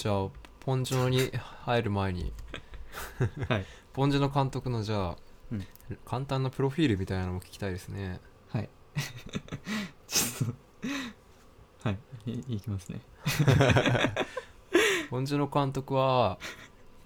[0.00, 0.28] じゃあ
[0.60, 1.30] ポンジュノに
[1.64, 2.32] 入る前に。
[3.50, 3.66] はい。
[3.92, 5.16] ポンジュノ監督のじゃあ、
[5.52, 5.66] うん。
[6.06, 8.18] 簡単なプロフィールみたいなのも聞きたいですね。
[8.48, 8.70] はい。
[10.08, 10.54] ちょっ
[11.82, 11.98] とはい。
[12.30, 13.02] いいきますね。
[15.10, 16.38] ポンジュノ監督は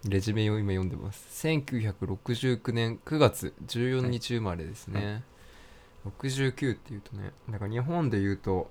[0.05, 1.49] レジュメを今読んでます。
[1.49, 5.25] 1969年9月14日生まれですね、
[6.07, 8.71] 69っていうとねだから日本で言うと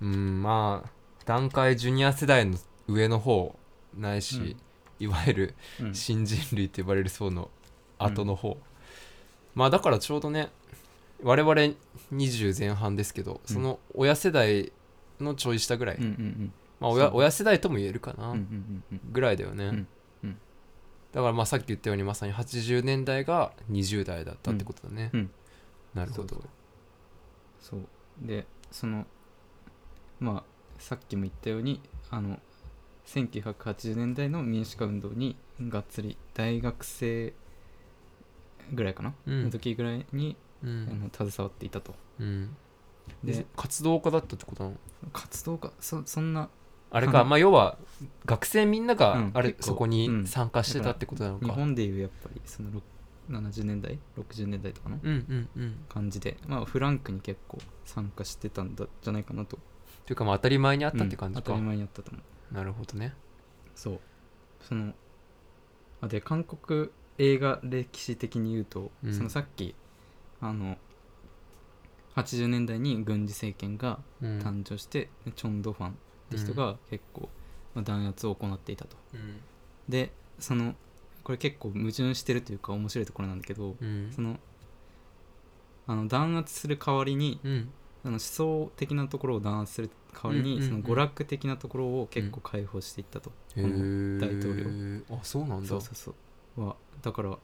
[0.00, 0.90] うんまあ
[1.24, 3.58] 段階ジュニア世代の上の方
[3.96, 4.56] ないし、
[5.00, 5.94] いわゆるうん。
[5.94, 7.50] 新人類って呼ばれる層の
[7.98, 8.58] 後の方、
[9.54, 10.50] まあだからちょうどね
[11.22, 11.54] 我々
[12.12, 14.72] 20前半ですけど、その親世代
[15.20, 15.98] のちょい下ぐらい、
[16.80, 18.36] まあ親親世代とも言えるかな、
[19.12, 19.86] ぐらいだよね、
[21.12, 25.10] だからまあさっき言ったようにまさに80年代が20代だったってことだね、
[25.94, 26.34] なるほど。
[26.34, 26.42] そう。
[27.60, 27.80] そう。
[28.20, 29.06] でその
[30.20, 30.44] まあ
[30.78, 32.38] さっきも言ったようにあの
[33.06, 37.32] 1980年代の民主化運動にがっつり大学生
[38.72, 39.44] ぐらいかな、うん。
[39.44, 41.94] の時ぐらいに、うあん、の携わっていたと。
[42.18, 42.56] うん、
[43.22, 44.76] でで活動家だったってことなの？
[45.12, 45.70] 活動家？
[45.80, 46.48] そそんな
[46.90, 47.76] あれか、まあ要は
[48.24, 49.30] 学生みんなうがん。
[49.34, 49.66] あれ、結構。
[49.66, 50.26] そこにうん。
[50.26, 52.82] 参加してたってことなのか、日本でいうやっぱりそのろ
[53.30, 55.84] 70年代60年代とかのうんうんうん。
[55.88, 59.58] 感じで、まあ、フランクに結構参加してたんだじゃないかなと。
[60.06, 62.22] というかまあ当たり前にあったって感じか、うん当たり前にあったと思う
[62.52, 63.14] なるほどね。
[63.74, 64.00] そう。
[64.60, 64.92] その
[66.00, 69.14] あで韓国映画歴史的に言うと、うん。
[69.14, 69.74] そのさっき
[70.40, 70.76] あの
[72.16, 74.38] 80年代に軍事政権がうん。
[74.38, 75.92] 誕生して、チョン・ドファンっ
[76.30, 77.28] て人が結構、
[77.74, 78.96] まあ、弾圧を行っていたと。
[79.14, 79.40] うん。
[79.88, 80.74] でその
[81.22, 84.10] これ結構矛盾してるというか面白いところなんだけど、うん。
[84.14, 84.38] その
[85.86, 87.70] あの弾圧する代わりにうん。
[88.04, 94.64] あの思想的なところを弾圧する代わりに、その娯楽的なところを結構解放していったと、へこの大統領。
[94.64, 95.68] ーあそうなんだ。
[95.68, 96.14] そうそうそ
[96.56, 96.64] う。
[96.66, 97.36] はだから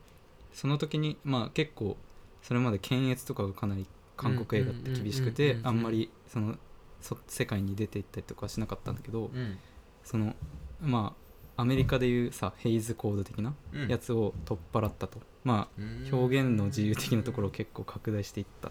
[0.52, 1.96] その時にまあ結構
[2.42, 3.86] それまで検閲とかがかなり
[4.16, 6.56] 韓国映画って厳しくてあんまりその
[7.00, 9.58] そ世界に出ていったりとかはしなかったんだけどうん。
[10.04, 10.34] その
[10.80, 11.14] ま
[11.56, 13.88] あアメリカでいうさヘイズコード的なうん。
[13.88, 15.82] やつを取っ払ったと、まあ
[16.12, 18.70] 表現の自由的なところを結構拡大していった。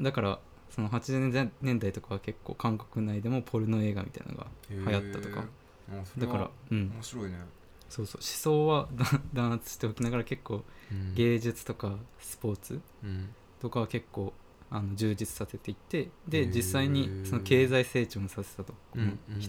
[0.00, 0.38] だから
[0.74, 5.44] その80年代とかは結構韓国内でもポルノ映画みたいなのが流行ったとか。
[6.18, 6.90] だからうん。
[6.94, 7.36] 面白いね、
[7.88, 8.20] そうそう。
[8.20, 8.88] 思想は
[9.34, 11.14] 弾圧しておきながら結構うん。
[11.14, 13.28] 芸術とかスポーツうん。
[13.60, 14.32] とかは結構
[14.70, 16.54] あの充実させていってへでー。
[16.54, 19.40] 実際にその経済成長もさせたとうんうんうん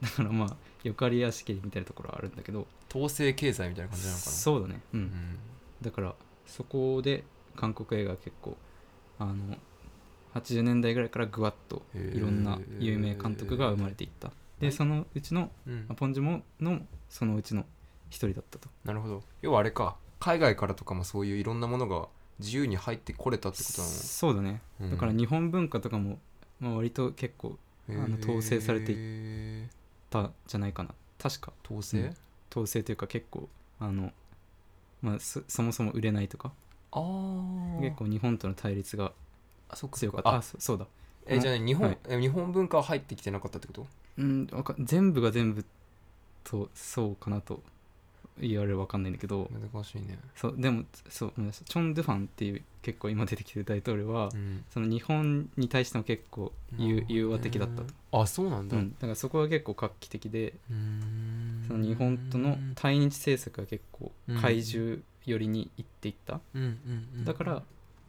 [0.00, 2.66] だからまあよかりやしきりみたいなところはあるんだけど。
[2.88, 4.30] 統制経済みたいな感じなのかな。
[4.30, 4.80] そうだね。
[4.92, 5.38] ううんん。
[5.82, 6.14] だから
[6.46, 7.24] そこで
[7.56, 8.56] 韓国映画は結構
[9.18, 9.58] あの
[10.34, 14.28] 80年代ぐらいからぐわっといろんな有名監督が生まれていった。
[14.28, 14.64] はい。
[14.64, 15.86] でそのうちのうん。
[15.96, 17.64] ポンジュモのそのうちの
[18.10, 18.68] 一人だったと。
[18.84, 19.22] なるほど。
[19.42, 19.96] 要はあれか。
[20.20, 22.08] 海外からとかもそういういろんなものが
[22.38, 23.92] 自由に入ってこれたってことなの？
[23.92, 24.60] そうだね。
[24.80, 24.90] うん。
[24.90, 26.18] だから日本文化とかも、
[26.60, 27.58] まあ、割と結構
[27.88, 29.68] あの統制されていい
[30.10, 30.90] たんじゃないかな。
[31.18, 31.52] 確か。
[31.64, 32.16] 統制、うん。
[32.50, 34.12] 統制というか結構あの、
[35.02, 36.52] まあ、そそもそも売れないとか。
[37.80, 39.12] 結構日本との対立があ
[39.74, 39.96] そっか。
[39.96, 40.34] そ強かった。
[40.36, 40.86] あそそうだ。
[41.26, 41.98] えじゃあね日本、はい。
[42.08, 43.86] え日本文化は入ってきてなかったってこと？
[44.18, 45.64] うんわか全部が全部
[46.44, 47.62] とそうかなと
[48.38, 49.50] 言われるわかんないんだけど。
[49.72, 50.18] 難しいね。
[50.36, 54.64] そうでもそうごめんなさいチョン・ドゥファンっていう結構今出てきてる大統領は、うん。
[54.70, 57.82] その日本に対しても結構融融和的だった。
[57.82, 61.64] と、あそうなんだ、うん、だからそこは結構画期的でん。
[61.66, 64.40] その日本との対日政策が結構うん。
[64.40, 67.24] 怪獣寄りに行っていった、うんうんうん。
[67.24, 67.62] だから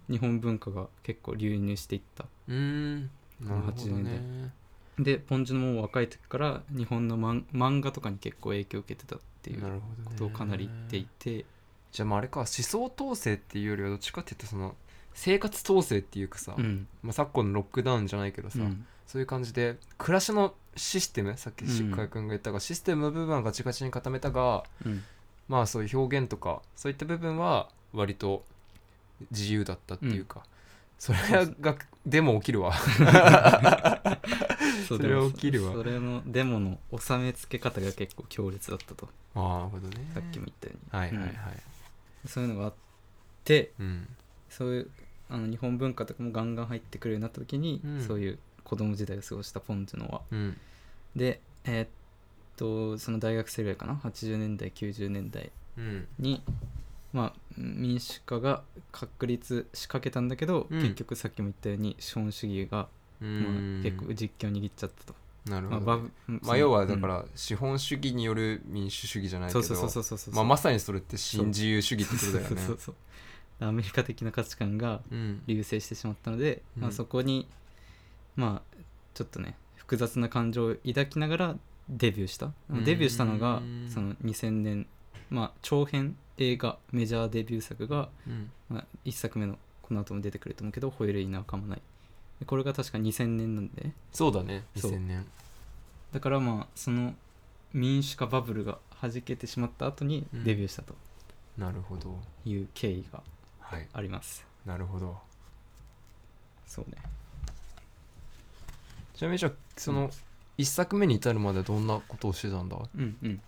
[0.10, 2.26] 日本文化が結構流入していった。
[2.48, 3.02] うーん
[3.42, 4.54] なるほど80年ね。
[5.00, 11.46] でポンジュのもう若い時から日本の漫漫画とかに結構影響を受けてたっていうことをかなり言っていて。
[11.92, 14.76] じゃあまああれか思想統制っていうよりはどっちかっていうとその
[15.14, 16.88] 生活統制っていうかさ、うん。
[17.02, 18.86] まあ、昨今のロックダウンじゃないけどさ、うん。
[19.08, 25.04] そういう感じで暮らしのシステムさっきうんしっかり君が言ったが、システムの部分はガチガチに固めたがうん。
[25.48, 28.44] まあそういう表現とかそういった部分は割と
[29.32, 30.44] 自由だったっていうか、
[30.98, 31.20] それ
[31.62, 31.76] が
[32.06, 32.74] でも起きるわ。
[34.88, 35.74] それは起きるわ。
[35.74, 39.10] それのデモの収め付け方が結構強烈だったと。
[39.34, 40.10] ああなるほどね。
[40.14, 42.74] さっきも言ったように、はいはいはい、そういうのがあっ
[43.44, 44.08] てうん。
[44.50, 44.90] そういう
[45.30, 48.06] あの日本文化とかもガンガン入ってくるようになった時に、うん。
[48.06, 50.58] そういう子供時代を過ごしたポンジュノはうん。
[51.16, 51.88] でえーっ
[52.58, 56.08] とその大学生ぐらいかな？80年代90年代うん。
[56.20, 56.42] に
[57.16, 60.82] まあ民主化が確立しかけたんだけど、うん。
[60.82, 62.88] 結局さっきも言ったように資本主義が、
[63.22, 65.16] うまあん、結構実況を握っちゃったと。
[65.46, 67.02] まあ、なるほど、バねブまあ要はだかうん。
[67.02, 69.62] ら資本主義による民主主義じゃないけど。
[69.64, 72.50] そうそうそうそうそうそうまあ、まさにそれって新自由主義ってことだよね。
[72.50, 72.58] そう。
[72.68, 72.96] そうそう
[73.62, 75.42] アメリカ的な価値観がうん。
[75.48, 77.48] 流星してしまったので、まあ、うんそこに
[78.36, 78.76] まあ
[79.14, 81.56] ちょっとね複雑な感情を抱きながら
[81.88, 82.52] デビューした。
[82.70, 82.84] うん。
[82.84, 84.88] デビューしたのがうんその2000年
[85.30, 88.52] まあ長編映画メジャーデビュー作が、うん。
[88.70, 91.82] まあ、1作目のこの後も出てくると思うけど「ホイールイナーかもない」
[92.40, 93.84] でこれが確か2000年なんで。
[93.84, 94.92] ねそうだねそう。
[94.92, 95.26] 2000年
[96.12, 97.14] だからまあその
[97.74, 100.44] 民主化バブルが弾けてしまった後にうん。
[100.44, 100.96] デビューしたと
[101.58, 102.18] なるほど。
[102.46, 103.22] いう経緯が
[103.60, 103.88] はい。
[103.94, 105.18] あります、なるほど。
[106.68, 106.98] そうね。
[109.16, 110.10] ちなみにじゃあその
[110.58, 112.78] 1作目に至るまでどんなことをしてたんだ？
[112.96, 113.42] うんうん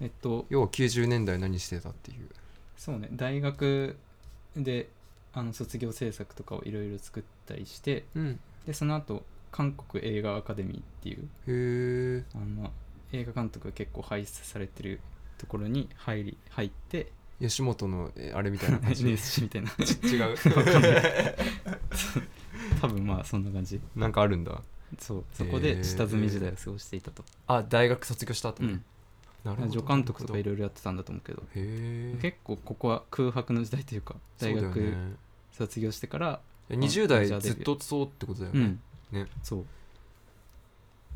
[0.00, 2.28] えっと要は90年代何してたっていう。
[2.76, 3.08] そうね。
[3.12, 3.96] 大学
[4.56, 4.88] で
[5.32, 8.40] あの卒業制作とかをいろいろ作ったりしてうん。
[8.66, 12.70] でその後韓国映画アカデミーっていうへえあの、まあ、
[13.12, 15.00] 映画監督が結構輩出されてる
[15.38, 19.02] ところに入り入って吉本のえあれみたいな感じ？
[19.06, 19.70] 違 NSC みたいな。
[19.70, 19.74] う。
[22.80, 23.80] 多分まあそんな感じ。
[23.96, 24.62] なんかあるんだ。
[24.98, 25.24] そう。
[25.32, 28.84] そこで下積み時代を過ごしていたと、あ大学卒業した後にうん
[29.44, 31.42] 助監督とかいるろいろやってたんだと思うけど。
[32.20, 34.94] 結構ここは空白の時代というか大学
[35.52, 38.60] 卒業してから20代ずっとそうってことだよね。
[38.60, 38.80] うん。
[39.12, 39.26] ね。
[39.42, 39.64] そう。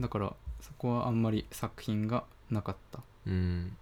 [0.01, 3.01] だからそこはあんまり作品がなかった。
[3.27, 3.77] うん。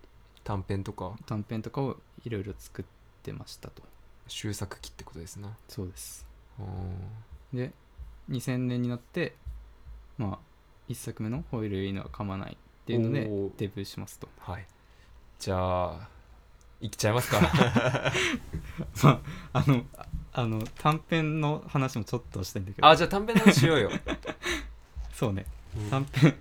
[0.45, 1.17] 短編とか。
[1.27, 2.85] 短編とかをいろいろ作っ
[3.23, 3.83] てましたと。
[4.29, 5.57] 終作期ってことですな。
[5.69, 6.27] そうです。
[6.59, 6.63] あ
[7.53, 7.73] で
[8.31, 9.35] 2000年になって
[10.19, 10.39] まあ
[10.89, 12.57] 1作目の「ホイールいいのは噛まない」
[12.87, 13.51] っていうのでおー。
[13.57, 14.29] デビューしますと。
[14.47, 14.67] ーはい。
[15.41, 16.09] じゃあ
[16.81, 17.41] いっちゃいますか。
[19.03, 19.21] ま
[19.53, 22.87] ああのああの短編の話もちょっとしたいんだけど。
[22.87, 23.91] あじゃあ短編の話しようよ。
[25.13, 25.47] そうね。
[25.77, 25.91] うん。
[25.91, 26.37] 短編。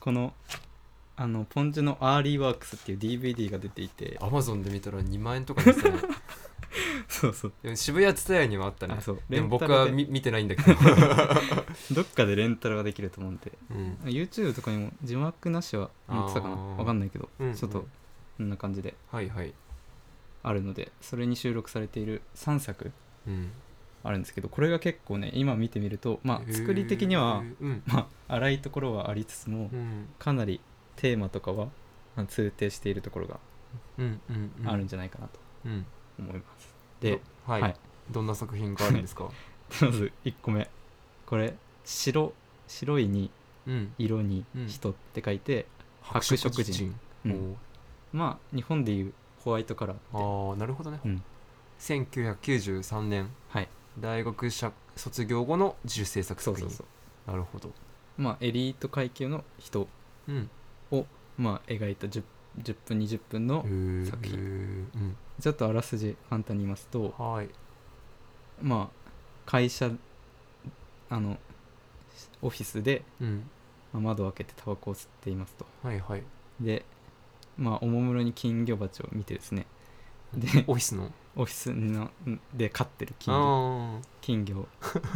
[0.00, 0.32] この
[1.16, 4.16] あのポンジュノアーリーワークスっていう DVD が出ていて。
[4.22, 5.92] アマゾンで見たら2万円とかですね
[7.18, 7.52] そうそう。
[7.62, 8.94] でも渋谷蔦屋にはあったね。
[8.96, 9.20] あそう。
[9.28, 9.90] でも僕レンタルで。
[9.90, 10.78] は見見てないんだけど、
[11.94, 13.52] どっかでレンタルができると思うんで。
[13.70, 16.54] うん、YouTube とかにも字幕なしは載ってたかな。
[16.54, 16.76] あー。
[16.76, 17.86] わかんないけど、うんちょっと
[18.36, 18.94] こんな感じで。
[19.10, 19.52] はいはい、
[20.44, 22.92] あるのでそれに収録されている3作
[23.26, 23.50] うん、
[24.04, 27.82] あるんですけどこれが結構ね今見てみるとまあ作り的にはうん。
[27.86, 30.08] まあ荒いところはありつつもうん。
[30.18, 30.60] かなり
[30.96, 31.66] テーマとかは
[32.16, 33.40] まあ通底しているところが
[33.98, 34.68] うんうんうん。
[34.68, 35.84] あるんじゃないかなとうん。
[36.18, 37.76] 思います、でどはい、はい。
[38.10, 39.30] どんな作品があるんですか？
[39.82, 40.68] まず1個目。
[41.26, 41.54] これ
[41.84, 42.32] 白
[42.66, 43.30] 白いに
[43.66, 43.94] うん。
[43.98, 44.66] 色にうん。
[44.66, 45.66] 人って書いて、
[46.02, 46.94] 白色人。
[47.24, 47.56] うん。
[48.12, 50.04] まあ日本でいうホワイトカラーって。
[50.14, 51.22] ああなるほどね、うん。
[51.78, 53.30] 1993年。
[53.48, 53.68] はい。
[53.98, 56.68] 大学社卒業後の自主制作作品。
[56.68, 56.86] そうそう
[57.26, 57.30] そう。
[57.30, 57.70] なるほど。
[58.16, 59.88] まあエリート階級の人
[60.26, 60.50] うん。
[60.90, 61.06] を
[61.36, 62.22] まあ描いた 10,
[62.62, 63.62] 10分20分の
[64.10, 64.38] 作品。
[64.38, 67.48] うんちょっとあらすじ簡単に言いますとはい。
[68.60, 69.10] まあ
[69.46, 69.90] 会社
[71.10, 71.38] あの
[72.42, 73.48] オフィスで、うん。
[73.92, 75.64] まあ窓を開けてタバコを吸っていますと。
[75.82, 76.22] はいはい。
[76.60, 76.84] で
[77.56, 79.66] まあおもむろに金魚鉢を見てですね。
[80.34, 81.10] でオフィスの？
[81.36, 82.10] オフィスの
[82.52, 83.98] で飼ってる金魚。
[83.98, 84.68] あ金魚を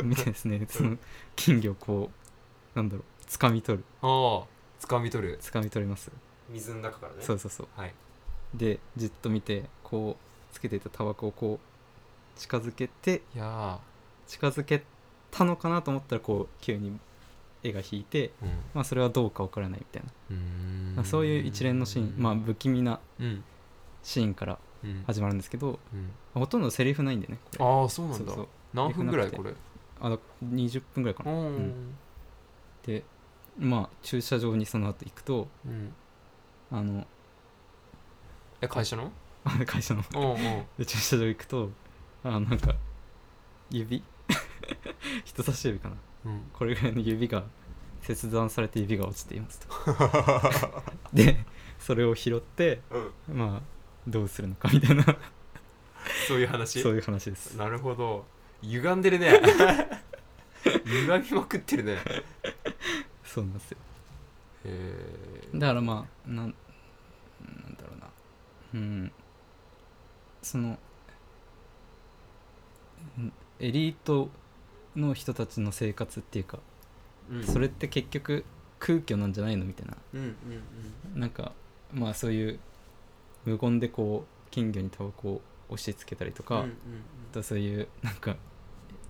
[0.02, 0.96] 見てですねその
[1.36, 2.10] 金魚をこ
[2.74, 3.84] うなんだろう掴み取る。
[4.00, 4.44] あああ
[4.80, 5.38] 掴み取る。
[5.42, 6.10] 掴み取れます。
[6.48, 7.18] 水の中からね。
[7.20, 7.68] そうそうそう。
[7.76, 7.94] はい。
[8.54, 13.78] でじっと見てこうつけていたタバコをこう近づけていや
[14.26, 14.82] 近づけ
[15.30, 16.98] たのかなと思ったらこう急に
[17.62, 18.50] 絵が引いてーうん。
[18.74, 20.02] まあそれはどうかわからないみたい
[20.96, 23.44] な、そういう一連のシーンまあ不気味なうん。
[24.02, 25.04] シーンからうん。
[25.06, 26.10] 始まるんですけどうん。
[26.40, 27.38] ほとんどセリフないんでね。
[27.58, 28.32] ああそうなんだ。
[28.32, 28.48] そうそう。
[28.72, 29.54] 何分ぐらいこれ？
[30.00, 31.94] あだ20分ぐらいかうな、ん。
[32.84, 33.04] で
[33.58, 35.92] まあ駐車場にその後行くとうん。
[36.72, 37.06] あの
[38.62, 39.12] え会社の？
[39.66, 40.02] 会社の。
[40.78, 41.70] で駐車場行くと
[42.24, 42.74] あなんか
[43.70, 44.02] 指？
[45.24, 45.96] 人差し指かな。
[46.26, 46.50] うん。
[46.52, 47.44] これぐらいの指が
[48.02, 49.68] 切断されて指が落ちていますと。
[51.12, 51.44] で
[51.78, 52.80] それを拾って
[53.28, 53.38] うん。
[53.38, 53.62] まあ
[54.06, 55.04] どうするのかみたいな。
[56.28, 56.80] そういう話？
[56.82, 57.56] そういう話です。
[57.56, 58.26] なるほど。
[58.62, 59.40] 歪んでるね。
[60.84, 61.98] 歪みまくってるね。
[63.24, 63.78] そうなんですよ。
[64.64, 66.54] へえだからまあなん
[67.40, 68.06] なんだろうな。
[68.74, 69.12] うん
[70.42, 70.78] その
[73.18, 74.28] んエリート
[74.96, 76.58] の人たちの生活っていうか、
[77.44, 78.44] それって結局
[78.78, 79.96] 空虚なんじゃないのみたいな。
[80.14, 80.34] うんうん
[81.14, 81.20] うん。
[81.20, 81.52] なんか
[81.92, 82.58] まあそういう
[83.44, 86.70] 無言でこう金魚にタバコを押し付けたりとか、うんうん
[87.30, 88.36] あとそういうなんか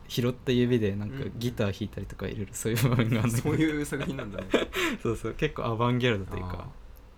[0.07, 3.51] 拾った指でなんかうんギター弾いたりとかいろいろそういう場面があるんだけど。
[3.51, 4.47] そういう作品なんだね。
[5.03, 5.35] そうそう。
[5.35, 6.69] 結構アバンギャルドというあか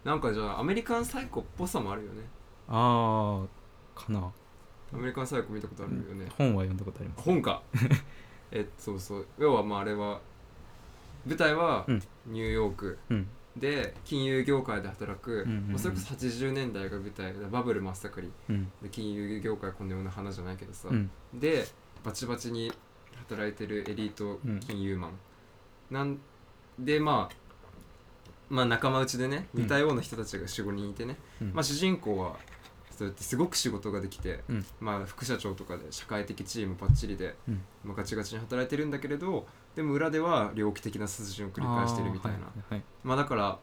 [0.05, 0.09] ー。
[0.09, 2.23] なんかじゃあアメリカンサイコっぽさもあるよね。
[2.69, 3.64] ああ
[3.95, 4.33] かな。
[4.93, 6.31] アメリカンサイコ見たことあるよね。
[6.37, 7.23] 本は読んだことあります。
[7.23, 7.63] 本か。
[8.53, 9.27] えそうそう。
[9.39, 10.21] 要はまああれは
[11.27, 12.03] 舞台はうん。
[12.27, 12.99] ニューヨーク。
[13.11, 13.29] うん。
[13.57, 15.69] で金融業界で働く、うんうんうん。
[15.71, 18.33] まあそれこそ80年代が舞台でバブル真っ盛り。
[18.51, 18.73] うん。
[18.83, 21.11] で金融業界こんなような花じゃないけどさ、うん。
[21.33, 21.67] で
[22.05, 22.73] バチバチに
[23.17, 24.61] 働いてるエリートうん。
[24.61, 25.11] 金融マン、
[25.91, 26.19] なん
[26.79, 27.37] でまあ
[28.51, 31.53] まあ仲間内でねうん似たような人たちが45人いてね、うん。
[31.55, 32.37] まあ、主人公は
[32.97, 34.67] そうやってすごく仕事ができて、うん。
[34.81, 37.61] まあ、副社長とかで社会的チームばっちりで、うん。
[37.85, 42.39] まあ、ガチガチに働いてるんだけれどでも裏では猟奇的な殺人を繰り返してるみたいな。
[42.39, 43.59] はいはいまあだから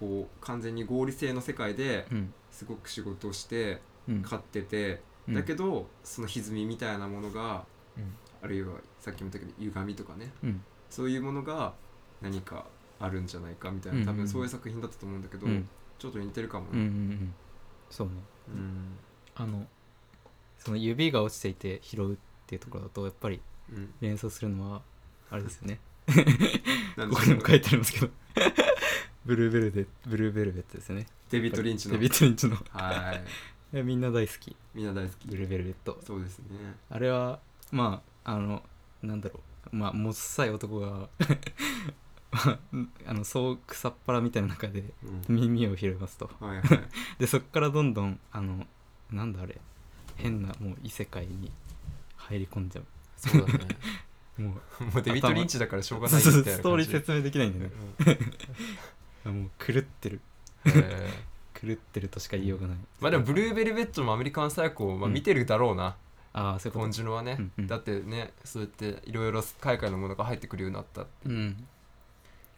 [0.00, 2.34] こう完全に合理性の世界でうん。
[2.50, 4.22] すごく仕事をしてうん。
[4.22, 5.34] 勝ってて、うん。
[5.34, 7.64] だけどその歪みみたいなものが
[7.96, 8.14] うん。
[8.42, 10.32] あるいはさっきも言ったけど歪みとかね。
[10.42, 10.62] うん。
[10.90, 11.74] そういうものが
[12.22, 12.66] 何か
[13.00, 14.04] あるんじゃないかみたいな。
[14.04, 15.68] 多分そういう作品だったと思うんだけど、うん。
[15.98, 17.14] ちょっと似てるかもうんうんうね。
[17.16, 17.34] ん。
[17.90, 18.14] そうね
[18.48, 18.98] うん。
[19.34, 19.66] あの
[20.58, 23.94] その指が落ちていて拾うっていうところだとやっぱりうん。
[24.00, 24.82] 連想するのは
[25.30, 25.80] あれですよね。
[26.96, 28.10] なんでここにも書いてありますけど。
[29.24, 31.06] ブルーベルベブルーベルベットですよね。
[31.30, 31.94] デビッド・リンチの。
[31.94, 32.56] デビッド・リンチの。
[32.70, 33.24] はい
[33.72, 34.54] えみんな大好き。
[34.74, 35.26] みんな大好き。
[35.26, 35.98] ブルーベルベット。
[36.04, 36.46] そうですね。
[36.90, 37.40] あれは
[37.72, 38.62] まああの
[39.02, 39.40] なんだろ
[39.72, 39.76] う。
[39.76, 41.08] まあもっさい男が
[43.06, 44.84] あのそう草っ腹みたいな中で
[45.28, 45.36] うん。
[45.36, 46.30] 耳を拾いますと。
[46.40, 46.68] はいはい。
[47.18, 48.66] でそっからどんどんあの
[49.10, 49.60] なんだあれ。
[50.16, 51.50] 変なもう異世界に
[52.16, 52.82] 入り込んじゃ
[53.16, 53.66] そうだね。
[54.38, 58.18] う もうもうデビッド・リンチだからしょうがそないうみたいなストーリー説明できないんだよね。
[59.24, 60.20] もう狂ってる。
[61.54, 62.76] 狂ってるとしか言いようがない。
[63.00, 65.14] まあでもブルーベルベットもアメリカンサイコ、まあ、うん。
[65.14, 65.96] 見てるだろうな、
[66.32, 66.78] ああそういうこと。
[66.80, 67.66] ポンジュノはね、うんうん。
[67.66, 71.10] だってねそうやっていろいろ海外のものが入ってくるようになったって。
[71.26, 71.66] うん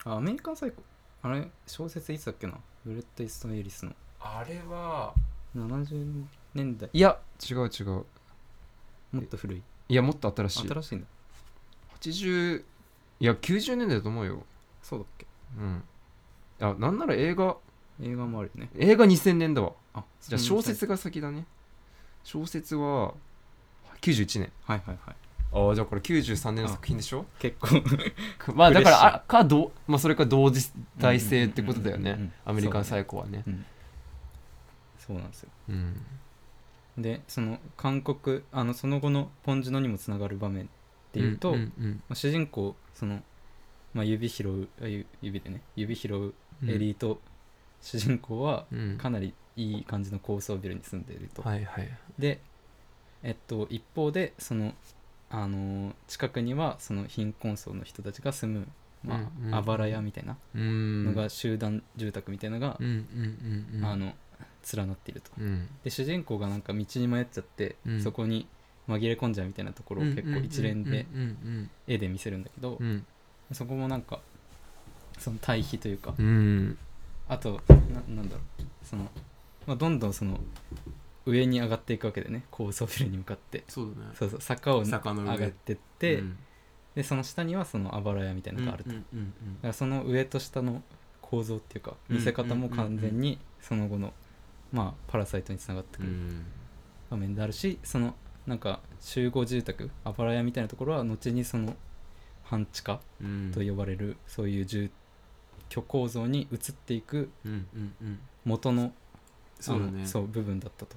[0.07, 0.81] あアメリカンサイコ。
[1.21, 2.53] あれ小説いつだっけな？
[2.85, 3.93] ブレット・イーストン・エリスの。
[4.19, 5.13] あれは
[5.55, 6.23] 70
[6.53, 6.89] 年代。
[6.93, 7.87] いや違う違う。
[9.11, 9.61] もっと古い。
[9.89, 10.67] いやもっと新しい。
[10.69, 11.07] 新しいんだ。
[11.99, 12.63] 80
[13.19, 14.43] いや90年代だと思うよ。
[14.81, 15.25] そうだっけ？
[15.57, 15.83] うん。
[16.61, 17.57] あなんなら映画。
[18.01, 18.69] 映画もあるよね。
[18.77, 19.73] 映画2000年だわ。
[19.93, 21.45] あじゃあ小説が先だね。
[22.23, 23.13] 小説は
[24.01, 24.51] 91年。
[24.63, 25.15] はいはいはい
[25.53, 27.25] ああじゃあこれ93年の作品でしょ？
[27.39, 27.81] 結構。
[28.53, 32.11] まあだからあかどまあそれか同時代性ってことだよね。
[32.11, 32.19] うんうん。
[32.19, 33.43] うんうんアメリカンサイコはね。
[33.47, 33.65] うん
[34.99, 35.49] そうなんですよ。
[35.69, 36.01] うん。
[36.97, 40.67] でその韓国あのその後のポンジュノにもつながる場面っ
[41.13, 42.01] ていうと、んん。
[42.09, 43.23] まあ、主人公その、
[43.93, 45.61] まあ、指拾うあゆ指でね。
[45.77, 46.69] 指拾ううん。
[46.69, 47.21] エリート、
[47.81, 48.97] 主人公はうん。
[48.97, 51.89] かなりいい感じの高層ビルに住んでいると、はいはい。
[52.19, 52.41] で
[53.23, 54.73] えっと一方でその
[55.29, 58.67] あのー近くにはその貧困層の人たちが住む、
[59.03, 61.05] まああばら屋みたいなうん。
[61.05, 64.13] のが集団住宅みたいなのがあの
[64.75, 65.31] 連なっていると。
[65.39, 65.67] うん。
[65.83, 68.01] で主人公がなんか道に迷っちゃって、うん。
[68.01, 68.47] そこに
[68.87, 71.05] 紛れ込んじゃうみたいなところを結構一連で
[71.87, 73.05] 絵で見せるんだけど、うん。
[73.51, 74.19] そこもなんか
[75.19, 76.13] その対比というか、
[77.27, 78.63] あとななんだろう。
[78.85, 79.09] その、
[79.65, 80.39] まあ、どんどんその
[81.27, 82.45] 上に上がっていくわけでね。
[82.49, 83.63] 高層ビルに向かって。
[83.67, 84.11] そうだね。
[84.15, 84.41] そうそう。
[84.41, 85.37] 坂を上坂の上。
[85.37, 86.37] がってって、うん。
[86.95, 89.55] でその下にはそのあばら屋みたいなのがあると、だうんうんうん。
[89.61, 90.81] からその上と下の
[91.21, 94.13] 構造っていうか見せ方も完全にその後の
[94.71, 96.45] まあパラサイトにつながってくるうん。
[97.09, 98.15] 場面であるしその
[98.47, 101.75] なんか集合住宅あばら屋みたいなところは後にその
[102.43, 103.51] 半地下うん。
[103.53, 104.89] と呼ばれるそういう住
[105.69, 108.19] 居構造に移っていくうんうんうん。
[108.45, 108.93] 元の
[109.59, 110.95] そうだのそう部分だったと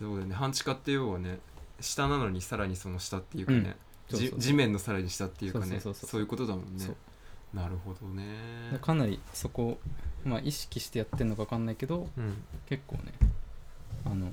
[0.00, 1.38] そうだよね半地下って要はね
[1.80, 3.76] 下なのにさらにその下っていうかね、
[4.08, 6.86] じ地面のさらに下っていうかねそういうことだもんね。
[7.54, 8.26] なるほどね。
[8.82, 9.78] かなりそこを、
[10.24, 12.36] まあ、意識してやってるのか分かんないけどうん。
[12.68, 13.12] 結構ね
[14.04, 14.32] あの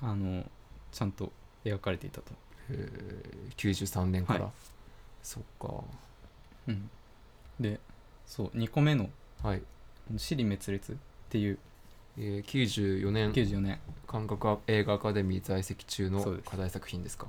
[0.00, 0.44] あの
[0.92, 1.32] ちゃんと
[1.64, 2.32] 描かれていたと、
[2.70, 3.56] へー。
[3.56, 4.50] 93年から、はい。
[5.22, 5.84] そっか。
[6.68, 6.90] うん、
[7.58, 7.80] で
[8.26, 9.08] そう2個目の
[9.42, 9.62] はい、
[10.16, 10.96] 「死に滅裂」っ
[11.28, 11.58] ていう
[12.18, 13.32] えー、94年。
[13.32, 13.78] 94年。
[14.06, 17.26] 韓国映画アカデミー在籍中の課題作品ですか？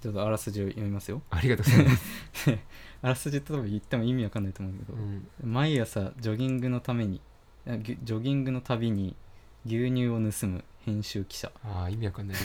[0.00, 1.22] ちょっとあらすじを読みますよ。
[1.30, 2.50] ありがとうございます、
[3.02, 5.28] あらすじって多分言っても意味わかんないと思うけど、うん。
[5.44, 7.20] 毎朝ジョギングのために
[7.66, 9.14] ジョギングのたびに
[9.64, 11.52] 牛乳を盗む編集記者。
[11.62, 12.42] ああ意味わかんないね。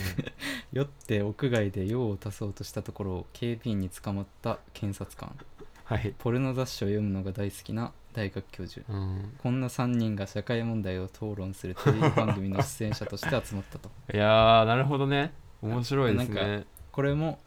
[0.72, 5.36] 酔って屋外で用を足そうとしたところを警備員に捕まった検察官。
[5.82, 8.84] はい、ポルノ雑誌を読むのが大好きな大学教授。
[8.88, 13.90] うん、こんな3人が社会問題を討論するテレビ番組の出演者として集まったと。
[14.12, 15.32] いやーなるほどね。
[15.62, 17.40] 面白いですなねこれも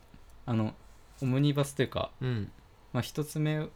[0.45, 0.73] あの
[1.21, 2.51] オムニバスというか、うん。
[2.93, 3.67] まあ、一つ目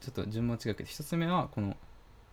[0.00, 1.76] ちょっと順番違うけど一つ目はこの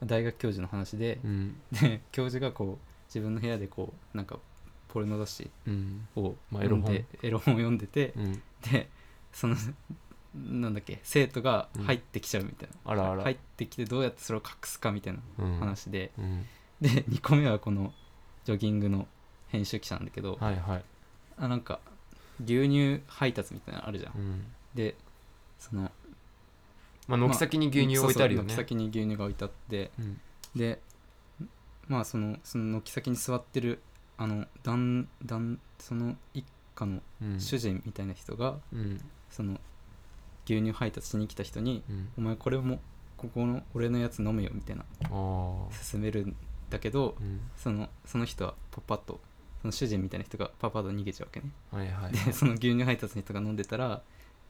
[0.03, 1.61] 大学教授の話でう、ん。
[1.71, 4.39] で教授がこう自分の部屋でこうなんか
[4.87, 6.07] ポルノ雑誌うん。
[6.15, 8.41] をまあ読んで、エロ本を読んでてうん。
[8.71, 8.89] で
[9.31, 9.55] その
[10.35, 13.23] なんだっけ生徒が入ってきちゃうみたいな、あらあら。
[13.23, 15.59] 入ってきてどうやってそれを隠すかみたいなうん。
[15.59, 16.45] 話で、うん。
[16.81, 17.93] で 2個目はこの
[18.45, 19.07] ジョギングの
[19.47, 20.83] 編集記者なんだけど、はいはい。
[21.37, 21.79] あなんか
[22.43, 24.45] 牛乳配達みたいなのあるじゃん、うん。
[24.75, 24.95] で
[25.57, 25.91] その
[27.07, 28.49] まあ軒先に牛乳置いてあるよね。
[28.49, 30.21] そうそう軒先に牛乳が置いてあってうん。
[30.55, 30.79] で
[31.87, 33.81] まあそのその軒先に座ってる
[34.17, 36.45] あの旦旦その一
[36.75, 37.39] 家のうん。
[37.39, 39.01] 主人みたいな人が、うん。
[39.31, 39.59] その
[40.49, 42.79] 牛乳配達しに来た人にうん「お前これも
[43.17, 46.35] ここの俺のやつ飲めよ」みたいな勧めるん
[46.69, 47.41] だけどうん。
[47.55, 49.19] そのその人はパパッと
[49.61, 51.51] その主人みたいな人がパパッと逃げちゃうわけね。
[51.71, 54.01] はいはいでその牛乳配達の人が飲んでたら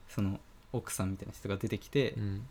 [0.08, 0.40] その
[0.72, 2.48] 奥さんみたいな人が出てきてうん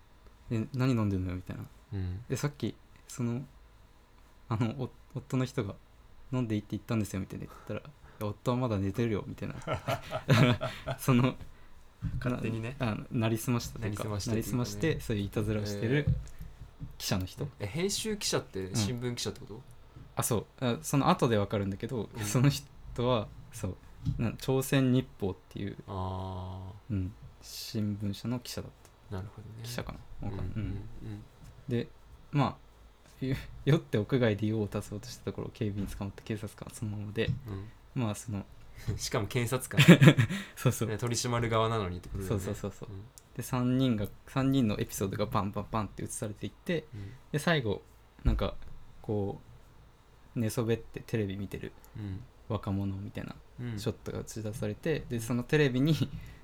[0.50, 1.64] 「で何飲んでんのよ」みたいな。
[1.92, 2.24] うん。
[2.28, 2.74] でさっき
[3.08, 3.44] その
[4.48, 5.74] あのお夫の人が
[6.32, 7.82] 飲んでいいって言ったんですよみたいな言ったら
[8.20, 9.56] 「夫はまだ寝てるよ」みたいな。
[10.98, 11.36] その
[12.22, 12.76] 勝手にね。
[13.10, 16.06] なりすましたというかなりすましてなりすましってそういういたずらをしてる
[16.96, 19.60] 記者の人、え編集記者って新聞記者ってこと？
[20.16, 20.46] あそう。
[20.60, 22.24] あその後でわかるんだけど、うん。
[22.24, 23.76] その人はそう。
[24.18, 26.58] な朝鮮日報っていう、あ
[26.90, 28.70] うん、新聞社の記者だっ
[29.10, 29.54] あなるほどね。
[29.62, 30.28] た記者かな。
[30.28, 31.24] わかんない、うんうん
[31.68, 31.86] で
[32.32, 32.56] まあ
[33.20, 37.30] ゆ酔って屋外で用を足そうとしたところ警備に捕まった警察官はそのままで。
[37.96, 38.02] うん。
[38.02, 38.44] まあそのうん
[38.96, 39.98] しかも検察官。
[40.56, 42.44] そうそう、ね取り締まる側なのにってことだそうよね。
[42.46, 42.92] そうそうそうう。
[42.92, 43.00] ん。
[43.36, 47.12] で3人が三人のエピソードがバンバンバンって映されていってうん。
[47.32, 47.82] で最後
[48.24, 48.54] なんか
[49.02, 49.40] こ
[50.36, 52.20] う寝そべってテレビ見てるうん。
[52.48, 53.78] 若者みたいなうん。
[53.78, 55.94] ショットが映し出されてでそのテレビに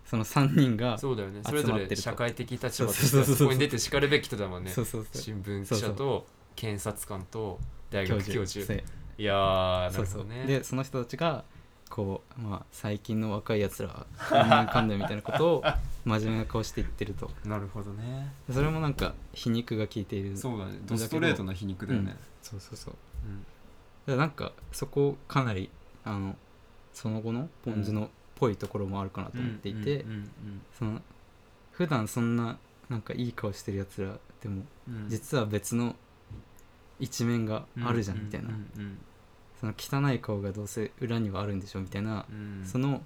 [0.05, 1.41] その3人がそうだよね。
[1.45, 4.71] 集それぞれ社会的立場としてそこに出てしかるべき人だもんね。
[4.71, 5.23] そうそうそう。
[5.23, 7.59] 新聞記者と検察官と
[7.91, 8.73] 大学教授。
[9.19, 10.23] いやーなそうそう。
[10.23, 11.45] るほどねでその人たちが
[11.89, 15.65] こう、まあ、最近の若いやつらうんかんぬんみたいなことを
[16.05, 17.31] 真面目な顔して言ってると。
[17.45, 18.33] なるほどね。
[18.51, 20.37] それもなんか皮肉が効いている。
[20.37, 20.79] そうだね。
[20.87, 22.17] ドストレートな皮肉だよね。
[22.43, 22.95] そうそうそう。
[23.27, 23.41] うん。
[23.41, 25.71] だからなんかそこかなり
[26.05, 26.37] あの
[26.93, 30.31] その後のポン酢のっぽいところもあるかなと思っていて、うんうん
[30.79, 31.03] その
[31.73, 34.97] 普段そんななんかいい顔してるやつらでもうん。
[35.03, 35.97] うん実は別の
[36.99, 38.99] 一面があるじゃんみたいな、うんうん
[39.61, 42.61] その汚い顔がどうせ裏にはあるんでしょみたいな、うん。
[42.61, 43.03] うんその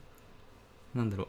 [0.95, 1.29] なんだろう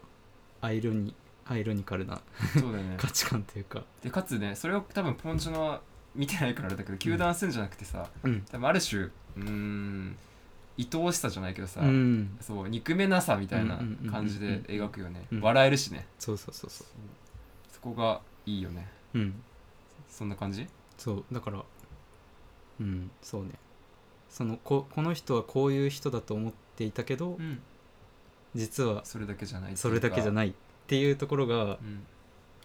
[0.62, 1.14] アイロニ
[1.46, 2.22] アイロニカルな
[2.60, 2.96] そうだよね。
[2.98, 5.82] 価値観というか、でかつねそれを多分ポンジュのは
[6.16, 8.42] 見てないからあれだけど糾弾するんじゃなくてさうん。
[8.52, 10.18] 多分ある種うーん
[10.80, 13.80] 愛おしさじゃないけどさ、うん、そう憎めなさみたいな
[14.10, 15.42] 感じで描くよね、うん。
[15.42, 16.08] 笑えるしね。
[16.18, 16.86] そうそうそうそ
[17.72, 18.88] そこがいいよね。
[19.14, 19.44] ううん
[20.10, 20.68] そんな感じ？
[20.98, 21.64] そうだから
[22.80, 23.52] うんそうね
[24.32, 27.60] そのここの人はこういう人だと思っていたけど、ん。
[28.56, 30.54] 実はそれだけじゃないそれだけじゃいないっ
[30.86, 31.78] ていうところが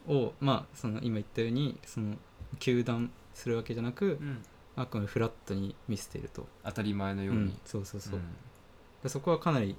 [0.08, 0.16] うん。
[0.16, 2.14] をまあその今言ったようにその
[2.60, 4.42] 糾弾するわけじゃなく、うん。
[4.76, 8.22] あくまでフラットに見せていると、当たり前のように、うんそうそうそう、ん。
[9.02, 9.74] でそこはかなり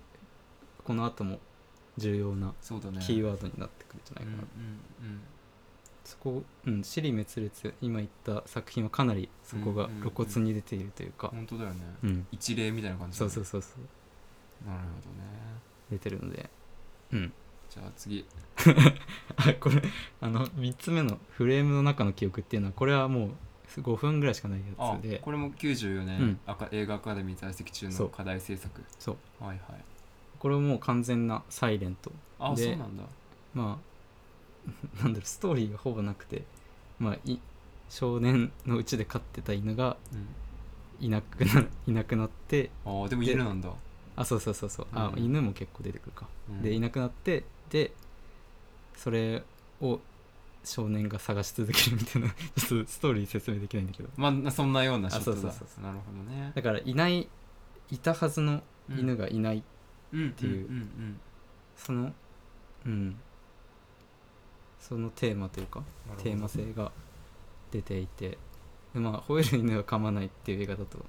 [0.84, 1.40] この後も
[1.98, 4.38] 重要なキーワードになってくるんじゃないかな、
[5.02, 5.22] うん
[6.08, 11.28] そこうん尻滅裂今言った作品はかなりそこが露骨に出ているというか。
[11.34, 12.28] うん、本当だよね、うん。
[12.32, 13.30] 一例みたいな感じだね。
[13.30, 13.76] そうそうそうそ
[14.66, 14.70] う。
[14.70, 15.28] なるほどね。
[15.92, 16.50] 出てるので。
[17.12, 17.34] うん。
[17.70, 18.26] じゃあ次。
[19.36, 19.82] あこれ
[20.22, 23.32] あの3つ目のフレームの中の記憶っていうのはこれはもう
[23.82, 25.20] 5分ぐらいしかないやあつで。
[25.20, 26.40] これも94年、うん。
[26.46, 28.82] 赤映画アカデミー在籍中そうの課題制作。
[28.98, 29.44] そう。
[29.44, 29.84] はいはい。
[30.40, 33.04] これはもう完全なサイレントあでそうなんだ。
[33.54, 33.97] まあ
[35.02, 36.44] なんだろうストーリーがほぼなくて
[37.00, 37.40] まあい
[37.90, 40.28] 少年のうちで飼ってた犬がうん
[41.00, 43.70] いなくないなくなってああでも犬なんだ、
[44.16, 44.88] あそうそうそうそう。
[44.94, 45.24] あ、うん。
[45.24, 46.62] 犬も結構出てくるか、うん。
[46.62, 47.92] でいなくなってで
[48.96, 49.44] それ
[49.80, 50.00] を
[50.64, 54.10] 少年が探し続けるみたいな ちょっとストーリー説明できないんだけど。
[54.18, 55.38] まあそんなようなショットだ。
[55.38, 56.52] あそうそうそうそなるほどね。
[56.56, 57.30] だからいない
[57.92, 59.62] いたはずの犬がいない、っ
[60.12, 60.16] て
[60.48, 60.68] いう。
[60.68, 61.20] うん。
[61.76, 62.12] その
[62.86, 63.20] うん
[64.88, 66.92] そのテーマというかうんテーマ性が
[67.72, 68.38] 出ていて
[68.94, 71.06] でまあ吠える犬は噛まないっていう映画だと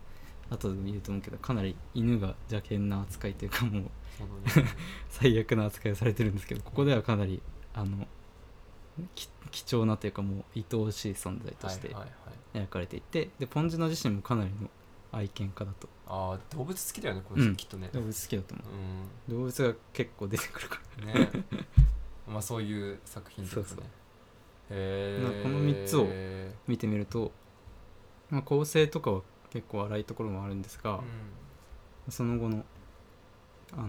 [0.50, 3.84] 後でも言うと思うけどかなり犬が邪険な扱いというかもう
[5.10, 7.40] 最悪な扱いをされてるんですけどここではかなり
[7.74, 8.06] あの
[9.14, 11.94] き貴重なというかもう愛おしい存在として
[12.54, 14.68] 描かれていてでポンジュノ自身もかなりの
[15.12, 15.88] 愛犬家だと。
[16.06, 17.56] ああ動物好きだよねこの人うん。
[17.56, 17.88] きっとね。
[17.92, 19.32] 動物好きだと思う。
[19.32, 21.04] う動物が結構出てくるから。
[21.04, 21.30] んね
[22.28, 23.66] まあそういう作品とかね。
[23.66, 23.86] そうそう。
[25.42, 26.06] この三つを
[26.66, 27.32] 見てみると、
[28.30, 31.00] まあ、構成とかは結構荒いところもあるんですが、
[32.10, 32.64] その後の、
[33.72, 33.86] あの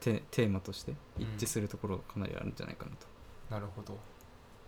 [0.00, 3.06] テテーマとして一致するところがかなりあるんじゃないかなと
[3.50, 3.98] なるほど。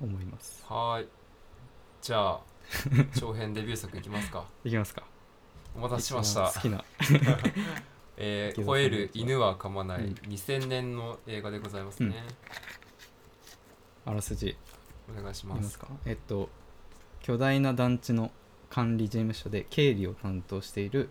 [0.00, 1.08] 思います、はーい。
[2.02, 2.40] じゃあ
[3.18, 4.44] 長編デビュー作いきますか。
[4.64, 5.04] いきますか。
[5.74, 6.52] お待たせしました。
[6.52, 6.84] 好きな
[8.16, 10.12] えー、吠える犬は噛まない、うん。
[10.28, 12.14] 2000年の映画でございますね、
[14.04, 14.56] あらすじ。
[15.10, 16.48] お願いしいますえっと
[17.20, 18.30] 巨大な団地の
[18.70, 21.10] 管理事務所で経理を担当している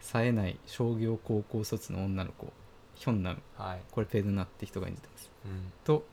[0.00, 2.52] 冴えない商業高校卒の女の子
[2.94, 3.42] ヒョンナム。
[3.56, 5.30] はい、これペドナって人が演じてます。
[5.44, 5.72] うん。
[5.84, 6.04] と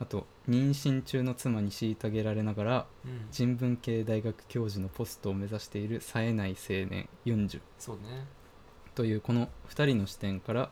[0.00, 7.60] あと妊娠中の妻に虐げられながらうん、人文系大学教授のポストを目指している冴えない青年ユンジュ。
[7.78, 8.26] そうね、
[8.94, 10.70] というこの2人の視点から、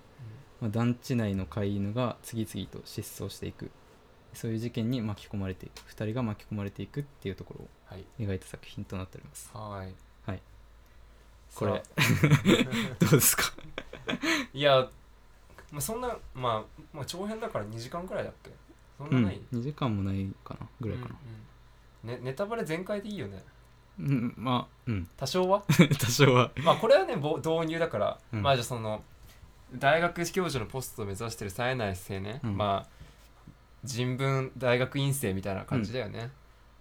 [0.61, 3.70] まあ、団地内の飼い犬が次々と失踪していく。
[4.35, 5.80] そういう事件に巻き込まれていく。
[5.92, 8.04] 2人が巻き込まれていくっていうところをはい。
[8.18, 9.50] 描いた作品となっております。
[9.52, 9.94] はーい。
[10.26, 10.42] はい。
[11.54, 11.82] これ。
[12.98, 13.52] どうですか？
[14.54, 14.88] いや、
[15.70, 18.50] まあ、そんな、まあ、まあ長編だから2時間くらいだっけ？
[18.98, 21.16] そんうなんない、2時間もないかなぐらいかな。
[22.04, 22.18] うんうん。
[22.22, 23.42] ね、ネタバレ全開でいいよね
[23.98, 25.09] うん、まあうん。
[25.16, 25.62] 多少は？
[26.00, 26.50] 多少は。
[26.64, 28.42] まあこれはねぼ導入だから、うん。
[28.42, 29.02] まあじゃあその
[29.74, 32.57] 大学教授のポストを目指してる冴えない青年、うん。
[32.57, 33.02] まあ
[33.85, 36.31] 人文大学院生みたいな感じだよね、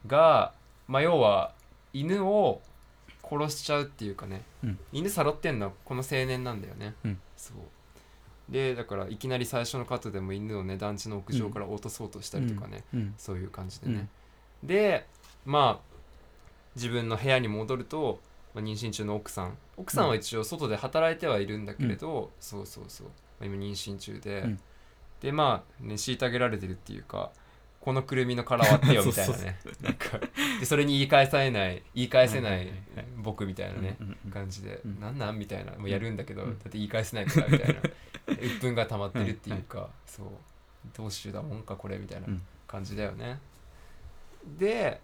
[0.06, 0.54] が、
[0.88, 1.54] まあ、要は
[1.94, 2.62] 犬を
[3.24, 4.80] 殺しちゃうっていうかね、うん。
[4.92, 7.20] 犬さらってんのはこの青年なんだよね、うん。
[7.36, 7.58] そう。
[8.52, 13.14] でだからいきなり最初のカットでも犬をね団地の屋上から落とそうとしたりとかね、うん。
[13.18, 14.10] そういう感じでね、
[14.62, 15.08] で
[15.46, 15.91] まあ
[16.76, 18.20] 自分の部屋に戻ると、
[18.54, 19.58] まあ、妊娠中の奥さん。
[19.78, 24.60] 奥さんは一応外で働いてはいるんだけれど、そうそうそう、まあ、今妊娠中で、うん。
[25.22, 27.30] でまあね虐げられてるっていうか
[27.80, 29.60] このくるみの殻割ってよみたいなね。
[29.82, 30.20] なんか。
[30.60, 32.72] でそれに言い返されない言い返せない
[33.18, 35.00] 僕みたいなね、うんうんうん感じで、うん。
[35.00, 35.72] なんなんみたいな。
[35.74, 36.60] もうやるんだけど、うん。
[36.60, 37.82] だって言い返せないからみたいな。
[38.40, 40.28] 鬱憤が溜まってるっていうか、そう。
[40.96, 42.42] どうしようだもんかこれみたいなうん。
[42.68, 43.38] 感じだよね、
[44.58, 45.02] で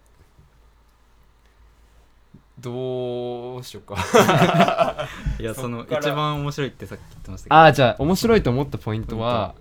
[2.60, 3.96] どうしようか。
[5.38, 7.54] いやその一番面白いってさっき言ってましたけど。
[7.56, 9.54] ああじゃあ面白いと思ったポイントは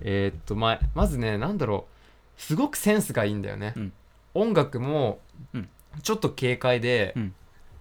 [0.00, 2.40] えーっとまあまずねなんだろう。
[2.40, 3.92] すごくセンスがいいんだよね、うん。
[4.32, 5.20] 音楽も
[5.52, 5.68] うん。
[6.02, 7.34] ちょっと軽快で、うん。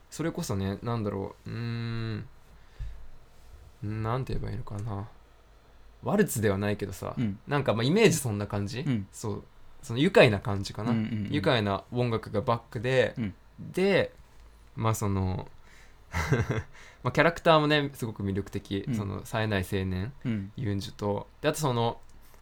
[0.10, 1.50] それこそねなんだろう。
[1.50, 2.26] うーん。
[3.84, 5.08] なんて言えばいいのかな。
[6.04, 7.40] ワルツではないけどさ、うん。
[7.48, 9.08] なんかまあイメージそんな感じ、うん。
[9.12, 9.44] そう。
[9.82, 11.32] その愉快な感じかな、うんうんうん。
[11.32, 13.34] 愉快な音楽がバックで、うん。
[13.72, 14.12] で
[14.80, 15.48] まあその
[17.04, 18.96] まあキャラクターもねすごく魅力的、うん。
[18.96, 20.52] その冴えない青年うん。
[20.56, 21.28] ユンジュと。
[21.42, 22.00] であとその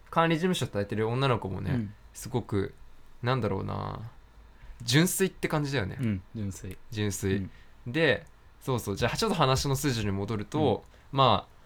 [0.10, 1.94] 管理事務所働いてる女の子もね、うん。
[2.14, 2.74] すごく
[3.22, 4.00] なんだろうな
[4.84, 6.78] 純粋って感じだよね、うん純粋。
[6.92, 7.40] 純粋、う
[7.90, 7.92] ん。
[7.92, 8.26] で
[8.62, 8.96] そうそう。
[8.96, 11.57] じゃあちょっと話の筋に戻ると、まあ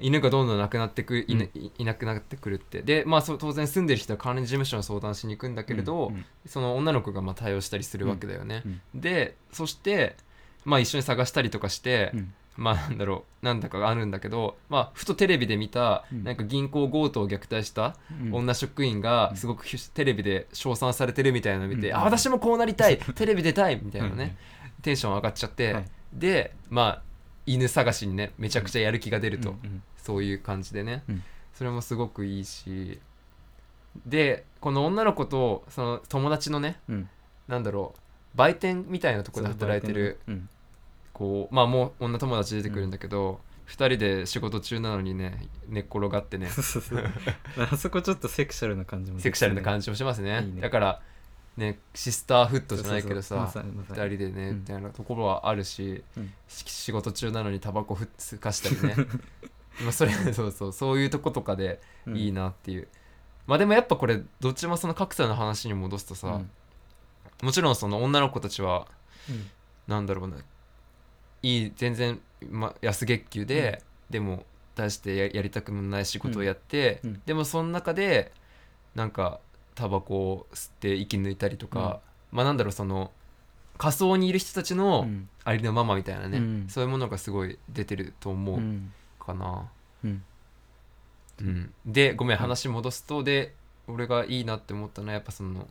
[0.00, 2.82] 犬がどんどんなくなってくいな,、いいなくなってくるって。
[2.82, 6.24] でまあそう当然住んでる人は管理事務所に相談しに行くんだけれど、うん。
[6.46, 9.00] その女の子がまあ対応したりするわけだよね、うん。
[9.00, 10.16] でそして
[10.64, 12.34] まあ一緒に探したりとかして、うん。
[12.56, 16.24] まあなんだろうなんだかがあるんだけどまあふとテレビで見た、うん。
[16.24, 18.34] なんか銀行強盗を虐待したうん。
[18.34, 19.36] 女職員がうん。
[19.36, 21.96] すごくひテレビで称賛されてるみたいなのを見て、うん。
[21.96, 24.36] あ私もこうなりたい テレビ出たいみたいなね、
[24.76, 24.82] うん。
[24.82, 25.84] テンション上がっちゃって、はい。
[26.12, 27.02] でまあ
[27.46, 31.22] 犬探しにねめちゃくちゃやる気が出ると、うんうんそういう感じでね、うん。
[31.52, 33.00] それもすごくいいし。
[34.06, 37.08] でこの女の子とその友達のねうん。
[37.48, 40.48] なんだろう売店みたいなところで働いてるうん。
[41.12, 46.48] こうまあもう女友達出てくるんだけど、二人で仕事中なのにね寝っ転がってね。
[47.58, 50.44] あそこちょっとセクシャルな感じもセクシャルなじ感じもしますね。
[50.46, 50.60] いいね。
[50.60, 51.02] だから
[51.56, 54.16] ねシスターフットじゃないけどさそうそうそうまさ二に。
[54.16, 54.56] 人でね、うん。
[54.60, 56.32] みたいなところはあるし、うん。
[56.48, 59.06] し仕事中なのにタバコふっつかしたりね。
[59.82, 62.16] まあそれそうそうそういうとことかでうん。
[62.16, 62.88] いいなっていう、
[63.46, 66.50] まあでもやっぱこれどっちもその格差の話に戻すとさ、うん。
[67.42, 68.86] もちろんその女の子たちは
[69.28, 69.50] うん。
[69.86, 70.36] なんだろうな
[71.42, 77.10] いい全然、ま、安月給で、でも大してややりたくもない仕事をやって、うん。
[77.10, 77.22] うん。
[77.24, 78.32] でもその中で
[78.94, 79.40] なんか
[79.76, 82.00] タバコを吸って息抜いたりとか、
[82.32, 83.12] まあなんだろうその
[83.78, 85.28] 仮想にいる人たちうのん。
[85.44, 86.66] ありのままみたいなね、うん。
[86.68, 88.92] そういうものがすごい出てると思ううん。
[89.20, 89.68] かな、
[90.02, 90.24] うん。
[91.40, 91.74] うん。
[91.86, 93.54] でごめん話戻すと、で
[93.86, 95.68] 俺がいいなって思ったのはやっぱその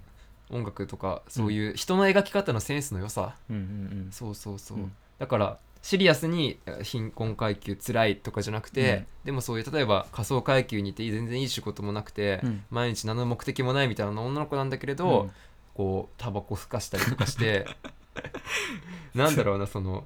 [0.50, 4.08] 音楽とかそういう人の描き方のセンスの良さ、うんうん。
[4.12, 4.92] そうそうそう、うん。
[5.18, 9.06] だからシリアスにえ貧困階級辛いとかじゃなくて、うん。
[9.26, 12.64] でもそういう例えば仮想階級にいて全然いい仕事もなくて、うん。
[12.72, 15.32] 毎日何の目的もないみたいな女の子なんだけれど、うん。
[15.76, 17.66] こうタバコふかしたりとかして
[19.14, 20.06] なんだろうなその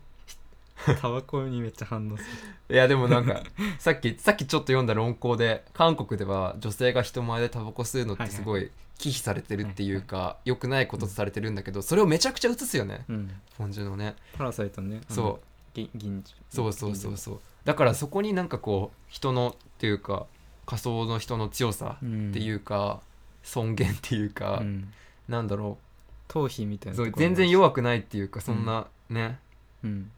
[0.99, 2.23] タバコにめっちゃ反応す
[2.69, 3.43] いやでもなんか
[3.77, 13.05] さっきさっきちょっと読んだ論考で韓国では女性が人前でタバコ吸うのってすごい忌避されてるっていうか良くないこととされてるんだけどそれをめちゃくちゃ映すよね。
[13.07, 13.31] るうん。
[13.57, 14.15] ポンジュのね。
[14.37, 15.01] パラサイトね。
[15.09, 15.45] そう。
[15.47, 17.39] ぎ銀樹そうそうそうそう。
[17.65, 20.25] だからそこになんかこう人のっていうか
[20.69, 22.29] 仮想の人の強さうん。
[22.29, 23.01] っていうか、
[23.41, 24.93] 尊厳っていうか、うん。
[25.27, 25.79] なんだろ
[26.27, 29.39] 頭皮みたいうな全然弱くないっていうかそんなね、
[29.83, 30.11] うん。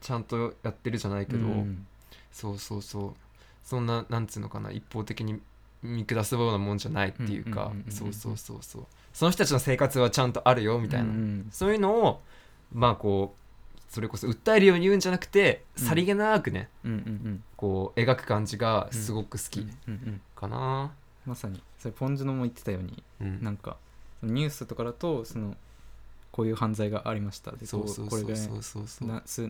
[0.00, 1.86] ちゃんとやってるじゃないけど、うん。
[2.30, 3.12] そうそうそう。
[3.64, 5.40] そんななんつうのかな一方的に
[5.82, 8.86] 見下すようなもんじゃないっていうかうんうんうんうんうんそうそうそうそう。
[9.12, 11.48] その人たちの生活はちゃんとあるよみたいな、うん。
[11.50, 12.20] そういうのを
[12.72, 13.39] まあこう
[13.90, 15.84] それこそ訴えるように言うんじゃなくてうん。
[15.84, 17.00] さりげなくね、うんうんう
[17.30, 17.42] ん。
[17.56, 20.92] こう描く感じがすごく好きうんうんかな、
[21.26, 21.60] まさに。
[21.78, 23.42] それポンジュノも言ってたようにうん。
[23.42, 23.76] なんか
[24.22, 25.56] ニュースとかだとその
[26.30, 28.40] こういう犯罪がありましたでそうこれぐらい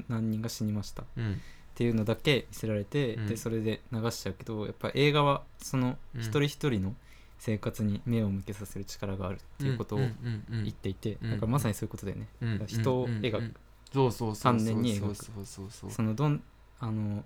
[0.09, 1.03] 何人が死にました。
[1.03, 1.41] っうん。
[1.75, 3.27] ていうのだけ見せられて、うん。
[3.27, 6.95] でそれで流しちゃうけどやっぱ映画はそのうん一人一人の
[7.39, 10.03] 生活に目を向けさせる力があるっていうことをん。
[10.03, 10.45] ん。
[10.51, 10.63] うん。
[10.65, 12.29] 言っていて、からまさにそういうことだよね、
[12.67, 13.45] 人を描く、うん。
[13.45, 13.55] うん
[13.93, 14.57] そうそうそうそう。
[14.57, 16.43] 丹念に描くそうそうそうそのどん
[16.79, 17.25] あの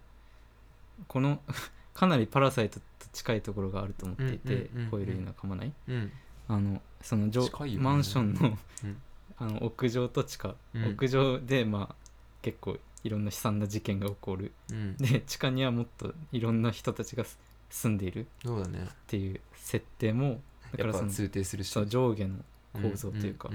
[1.09, 1.40] この
[1.94, 4.90] かなりパラサイトと近いところがあると思っていて、うんうんうんうん。
[4.90, 5.72] こういう類の噛まない。
[5.88, 6.12] うん。
[6.48, 7.33] あのそのね。
[7.79, 8.96] マンションの,、うん。
[9.38, 10.85] あの屋上と地下、うん。
[10.90, 11.94] 屋上でまあ
[12.42, 14.53] 結構いろんな悲惨な事件が起こる。
[14.70, 14.96] うん。
[14.96, 17.38] で地下にはもっといろんな人たちがす
[17.70, 18.22] 住んでいる。
[18.22, 18.88] っそうだね。
[19.07, 20.40] ていう設定も
[20.72, 22.37] だからその通底する上下の
[22.72, 23.50] 構造というか。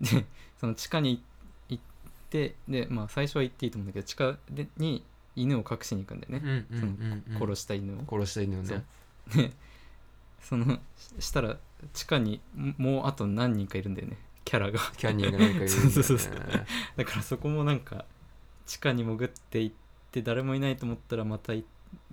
[0.00, 0.26] で
[0.58, 1.22] その地下に行っ
[2.34, 5.04] てでまあ最初は行っていいと思うんだけど地下でに
[5.36, 6.86] 犬を隠しに行くんだよね、うんうんう
[7.30, 8.02] んうん殺した犬を。
[8.08, 8.84] 殺した犬をね。
[9.34, 9.52] で
[10.40, 11.56] そのししたら
[11.92, 14.16] 地下にももうあと何人かいるんだよね。
[14.44, 14.78] キャラが。
[14.96, 15.90] キャニーがなんか言うんだよね。
[15.90, 16.32] そうそうそう
[16.96, 18.04] だからそこもなんか
[18.66, 19.72] 地下に潜っていっ
[20.10, 21.64] て誰もいないと思ったらまたい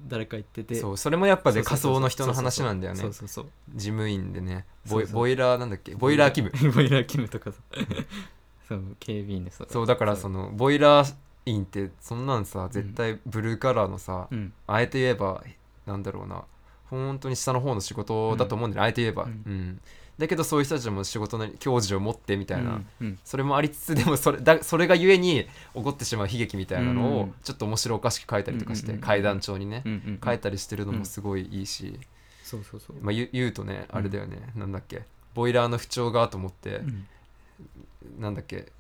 [0.07, 0.75] 誰か行ってて。
[0.75, 1.93] そうそれもやっぱで仮そうそうそう。
[1.95, 2.99] 想の人の話なんだよね。
[3.01, 4.65] そうそうそう事務員でね。
[4.89, 5.15] ボイそうそう。
[5.21, 5.93] ボイラーなんだっけ？
[5.95, 6.51] ボイラーキム。
[6.73, 7.57] ボイラーキムとかさ
[8.71, 11.13] そう警備員でそうそうだからそのボイラー
[11.45, 14.53] 員ってそんなんさ絶対ブルーカラーのさうん。
[14.65, 15.43] あえて言えば
[15.85, 16.43] なんだろうな
[16.89, 18.85] 本当に下の方の仕事だと思うんだよね。
[18.85, 19.23] あえて言えば。
[19.23, 19.33] ううん。
[19.53, 19.81] ん
[20.17, 22.71] だけどそういう人たちも仕事の教授を持ってみたいな。
[22.71, 22.85] うん。
[23.01, 23.19] うん。
[23.23, 27.33] それもありつつでもそれだそれがゆえに起こってしまう悲劇みたいなのをうん。
[27.43, 28.95] ちょっと面白おかしく書いたりとかしうんうん。
[28.95, 29.91] うんて階段帳にねうん。
[29.91, 30.19] うん。
[30.23, 31.99] 書いたりしてるのもすごいいいし、
[32.43, 32.97] そうそうそう。
[33.01, 35.03] まあ、言うとねあれだよね、なんだっけ。
[35.33, 37.07] ボイラーの不調がと思って、うん
[38.19, 38.71] なんだっけ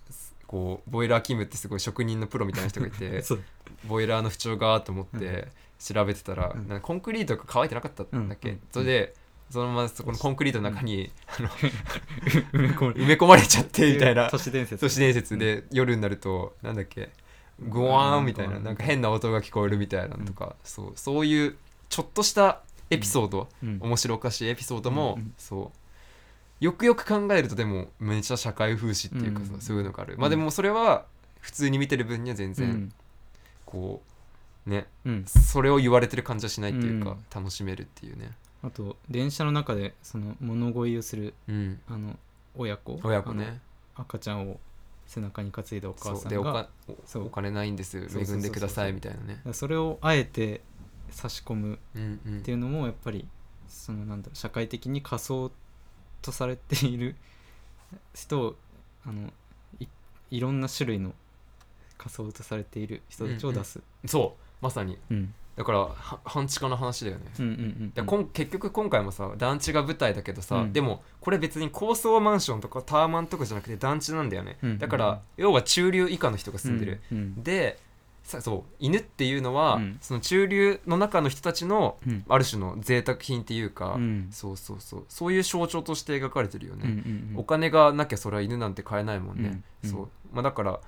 [0.47, 3.23] こうボイラーキムってすごい職人のプロみたいな人がいて
[3.87, 5.47] ボイラーの不調がと思って
[5.79, 6.67] 調べてたら、うん。
[6.67, 9.13] なんかコンクリートが乾いてなかったんだっけ、うんうんそれで
[9.49, 11.49] そのままそこのコンクリートの中に、あの
[12.55, 14.29] 埋め込まれちゃってみたいな。
[14.29, 14.79] 都市伝説。
[14.79, 17.09] 都市伝説で夜になるとなんだっけ
[17.59, 21.57] グワーンみたいななんか変な音が聞こえるみたいなのとか、そうそういう
[21.89, 23.77] ちょっとしたエピソード、うん。
[23.81, 25.33] 面白おかしいエピソードも、うんうん。
[25.37, 25.77] そう
[26.61, 29.61] よくよく考えるとでもめっちゃ社会風刺っていうかさ、うん。
[29.61, 31.05] そういうのがある、まあでもそれは
[31.41, 32.93] 普通に見てる分には全然、うん。
[33.65, 34.01] こ
[34.67, 35.25] うねうん。
[35.25, 37.17] それを言われてる感じはしないっていうか、うん。
[37.35, 38.31] 楽しめるっていうね。
[38.63, 41.79] あと電車の中でその物乞いをするうん。
[41.89, 42.17] あの
[42.55, 42.99] 親子？
[43.03, 43.45] あ親子ね。
[43.97, 44.59] の赤ちゃんを
[45.07, 46.69] 背中に担いだお母そうさんがでおか
[47.05, 47.23] そう。
[47.23, 48.35] おお金ないんですそうそうそうそう。
[48.35, 49.41] 恵んでくださいみたいなね。
[49.53, 50.61] それをあえて
[51.09, 52.37] 差し込むうんうん。
[52.37, 53.27] っていうのもやっぱり
[53.67, 55.51] そのなんだろう社会的に仮想
[56.21, 57.15] とされている
[58.13, 58.55] 人を
[59.05, 59.31] あの
[59.79, 59.87] い
[60.29, 61.13] いろんな種類の
[61.97, 64.97] 仮想とされている人たちを出す、そうまさに。
[65.09, 65.33] うん。
[65.55, 70.73] だからは半地下の話だよね、うんうんうんでこん結局今回もさ団地が舞台だけどさ、うん。
[70.73, 77.87] でもこれ別に高層マンションとかタワマンとかじゃなくて団地なんだよね、うんだから要は中流以下の人が住んでる、うんうんでさ
[78.39, 79.97] そう犬っていうのは、うん。
[79.99, 82.23] その中流の中の人たちのうん。
[82.29, 84.29] ある種の贅沢品っていうか、うん。
[84.31, 85.05] そうそうそう。
[85.09, 87.39] そういう象徴として描かれてるよね、うんうんうん。
[87.39, 90.09] お金がなきゃそれは犬なんて買えないもんね、うんうんそう。
[90.31, 90.79] まあだから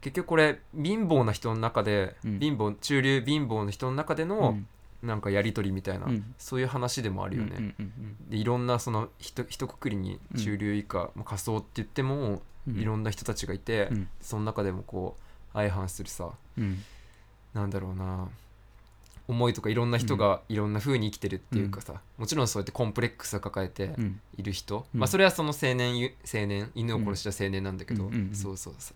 [0.00, 2.38] 結局これ貧乏な人の中で、うん。
[2.38, 4.58] 貧乏中流貧乏の人の中での、
[5.02, 6.34] なんかやり取りみたいな、うん。
[6.38, 12.78] そういう話でもあるよね、うんうんでいろんなそのひと一括りに中流以下、まあ、仮想って言っても、うん。
[12.78, 14.08] いろんな人たちがいて、うん。
[14.20, 15.23] その中でもこう
[15.54, 16.30] 相反するさ。
[16.58, 16.82] うん。
[17.54, 18.28] なんだろうな。
[19.26, 24.20] 思いとかいろんな人がいろんな風に生きてるっていうかさ、もちろんそうやってコンプレックスを抱えてうん。
[24.36, 25.00] いる人、うん。
[25.00, 28.92] まあそれはその青年ゆ青年犬を殺した青年なんだけど、そうそうそ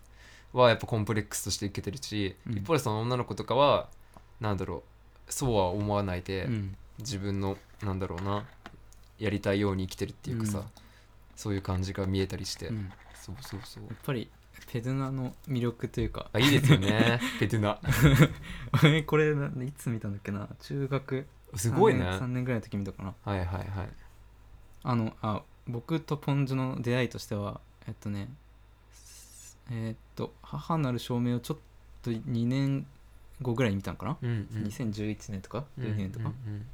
[0.53, 0.57] う。
[0.57, 2.57] はやっぱコンプレックスとして受けてるし、うん。
[2.57, 3.89] 一方でその女の子とかは
[4.39, 4.83] なんだろ
[5.27, 6.75] うそうは思わないで、うん。
[6.99, 8.45] 自分のなんだろうな
[9.17, 10.65] やりたいように生きてるっていうかさ、うん。
[11.35, 12.91] そういう感じが見えたりして、うん。
[13.15, 13.83] そうそうそう。
[13.85, 14.29] やっぱり
[14.71, 16.29] ペドゥナの魅力というか。
[16.31, 17.19] あいいですよね。
[17.39, 17.79] ペトゥナ。
[18.83, 20.47] 俺これないつ見たんだっけな？
[20.61, 21.25] 中学。
[21.55, 22.01] すごいね。
[22.01, 23.15] 3年 ,3 年ぐらいの時見たかな。
[23.23, 23.89] はいはいはい。
[24.83, 28.29] あのあ僕とポンジュの出会いとしてはえっとね
[29.69, 31.57] えーっと母なる証明をちょっ
[32.01, 32.85] と2年
[33.41, 34.63] 後ぐらいに見たのかな、うんうん。
[34.65, 36.65] 2011年とか？12年とか、うん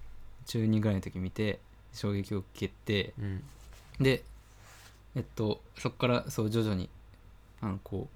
[0.45, 1.59] 中2ぐらいの時見て
[1.91, 3.25] 衝撃を受けてうん。
[3.25, 3.43] うん
[3.99, 4.25] で
[5.15, 6.89] えっとそこからそう徐々に
[7.65, 8.15] あのこう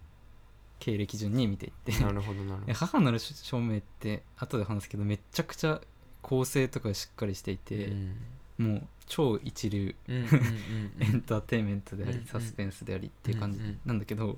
[0.80, 1.92] 経歴順に見ていって。
[2.04, 5.82] なるほどなるほえ母なる証明って後で話すけどめっちゃくちゃ
[6.22, 8.16] 構成とかしっかりしていどてう、ん。
[8.60, 12.26] もう超一流エンターテインメントであり、うんうん。
[12.28, 14.38] サスペンスでありっていう感じうんうんなんだけど、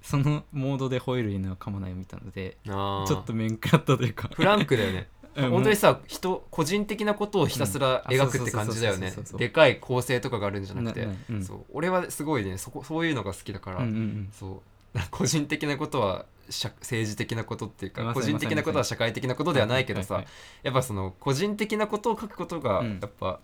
[0.00, 4.30] そのモードで吠える犬は噛まないを見たのでちょっと面食らったというか。
[4.32, 5.50] フランクだよねうん。
[5.50, 9.12] 本当にさ人個人的なことをひたすら描くって感じだよね。
[9.36, 11.08] でかい構成とかがあるんじゃなくて
[11.42, 11.64] そう。
[11.72, 14.30] 俺はすごいねそこそういうのが好きだから、うんうんうん。
[14.32, 14.62] そ
[14.94, 14.98] う。
[15.10, 20.32] 個人的なことは社政治的なことっていうか個人的なことは社会的なことではないけどさはいはいはい
[20.64, 23.00] やっぱその個人的なことを書くことがうん。
[23.00, 23.40] やっぱ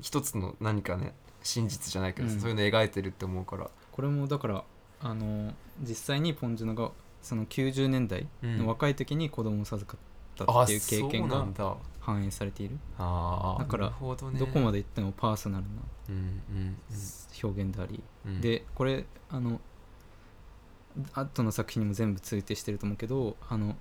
[0.00, 2.40] 一つの何かね真実じゃないけどさ、うん。
[2.40, 3.70] そういうの描いてるって思うから。
[3.92, 4.64] これもだから
[5.02, 10.09] あの実際にポンジュノがその90年代の若い時に子供を授かっ
[10.46, 11.46] たあっていう経験が
[12.00, 12.78] 反映されている。
[12.98, 13.92] あーだから
[14.38, 15.70] ど,、こまでいってもパーソナルな
[16.08, 16.18] うんう
[16.58, 16.76] ん
[17.42, 18.34] 表現であり、うん。
[18.34, 19.60] うんでこれあの
[21.14, 23.76] 後の作品にも全部通底してると思うけどあの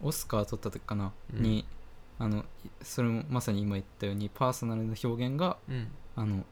[0.00, 1.42] オスカー取った時かな、うん。
[1.42, 1.66] に
[2.18, 2.44] あの
[2.82, 5.88] それもまさに今言ったようにパーソナルな表現がうん。
[6.16, 6.44] あの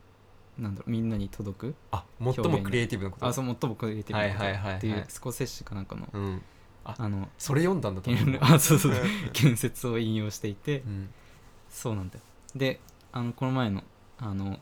[0.59, 3.27] なんだろうみんなに届くあ最もクリエイティブなこと。
[3.27, 4.45] あそう最もクリエイティブなこと。
[4.45, 4.77] はいはいはいはい。
[4.79, 6.07] っていうスコセッシかなんかの、
[6.85, 9.03] うん、あのそれ読んだんだと思うあそうそうそう。
[9.33, 10.81] 建設を引用していて。
[10.81, 11.11] うん。
[11.71, 12.23] そうなんだよ。
[12.55, 12.81] で
[13.13, 13.83] あのこの前の
[14.19, 14.59] あの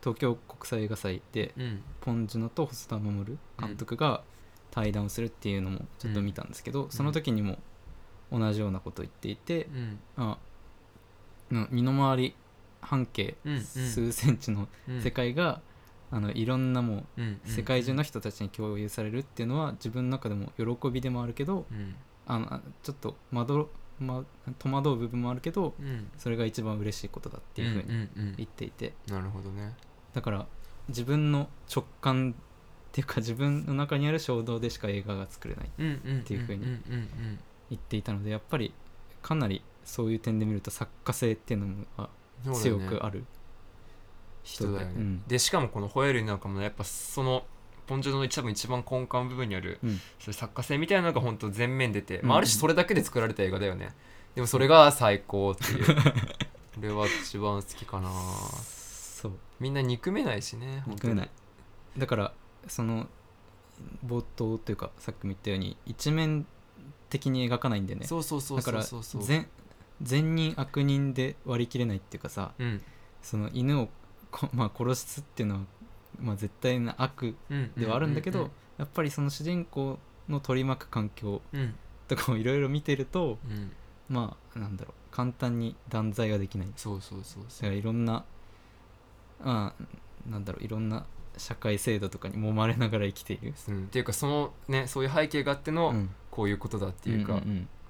[0.00, 1.82] 東京国際映画祭でうん。
[2.00, 4.22] ポン・ジュノと細田守監督が
[4.70, 7.58] 対談をするっていうのもちょっと見たんですけど、その時にも
[8.30, 9.98] 同じようなことを言っていて、うん。
[10.16, 10.38] あ
[11.50, 12.34] の身の回り
[12.80, 13.60] 半径うんうん。
[13.62, 15.02] 数センチのうん。
[15.02, 15.60] 世界が、
[16.10, 21.94] あのいろんなもううん世界中の人たちに共有されるっていうのは自分の中でも喜びでもあるけどうん。
[22.28, 24.24] あのあちょっとまど、ま、
[24.58, 26.10] 戸惑う部分もあるけどうん。
[26.16, 28.34] それが一番嬉しいことだっていうふうにんうんうん。
[28.36, 28.94] 言っていて。
[29.08, 29.74] なるほどね。
[30.12, 30.46] だから
[30.88, 37.38] 自分の直感っていうか自分の中にある衝動でしか映画が作れないうんうんっていう風にんうんうん。
[37.70, 38.72] 言っていたのでやっぱり
[39.22, 41.66] かなりそういう点で見ると作家性っていうの
[41.96, 42.08] が
[42.44, 42.88] そうだよね。
[42.88, 43.24] 強くある
[44.46, 45.22] 人だよね、うん。
[45.26, 47.44] でしかもこの「ホエール」なんかもねやっぱその
[47.86, 49.96] ポンジュノの一番一番根幹部分にある、うん。
[49.96, 52.38] そういう作家性みたいなのが本当全面出て、まあ、うん。
[52.38, 53.94] ある種それだけで作られた映画だよね。
[54.34, 55.96] でもそれが最高っていう。
[56.78, 58.10] 俺は一番好きかな。
[58.10, 59.32] そう。
[59.60, 61.30] みんな憎めないしね憎めない。
[61.96, 62.34] だから
[62.68, 63.06] その
[64.04, 66.46] 冒頭というかさっきも言ったように一面
[67.08, 68.06] 的に描かないんだよね。
[68.06, 69.22] そうそうそうだからそうそう。
[69.22, 69.48] そう善
[70.02, 72.82] 善人悪人で割り切れないっていうかさうん。
[73.22, 73.92] その犬をこ、
[74.52, 75.60] まあ、殺すっていうのは、
[76.20, 77.72] まあ、絶対な悪うん。
[77.76, 81.40] ではあるんだけど、やっぱりその主人公の取り巻く環境
[82.08, 83.72] とかをいろいろ見てるとうん。
[84.08, 86.68] まあなんだろう簡単に断罪ができない。
[86.68, 87.44] だそうそうそう。
[87.48, 88.24] そからいろんな
[89.42, 93.54] まあなんだろういろんな社会制度とかに揉まれながら生きている。
[93.68, 96.10] う、うん、っていうかそのねそういう背景があっての、ん。
[96.30, 97.40] こういうことだっていうか、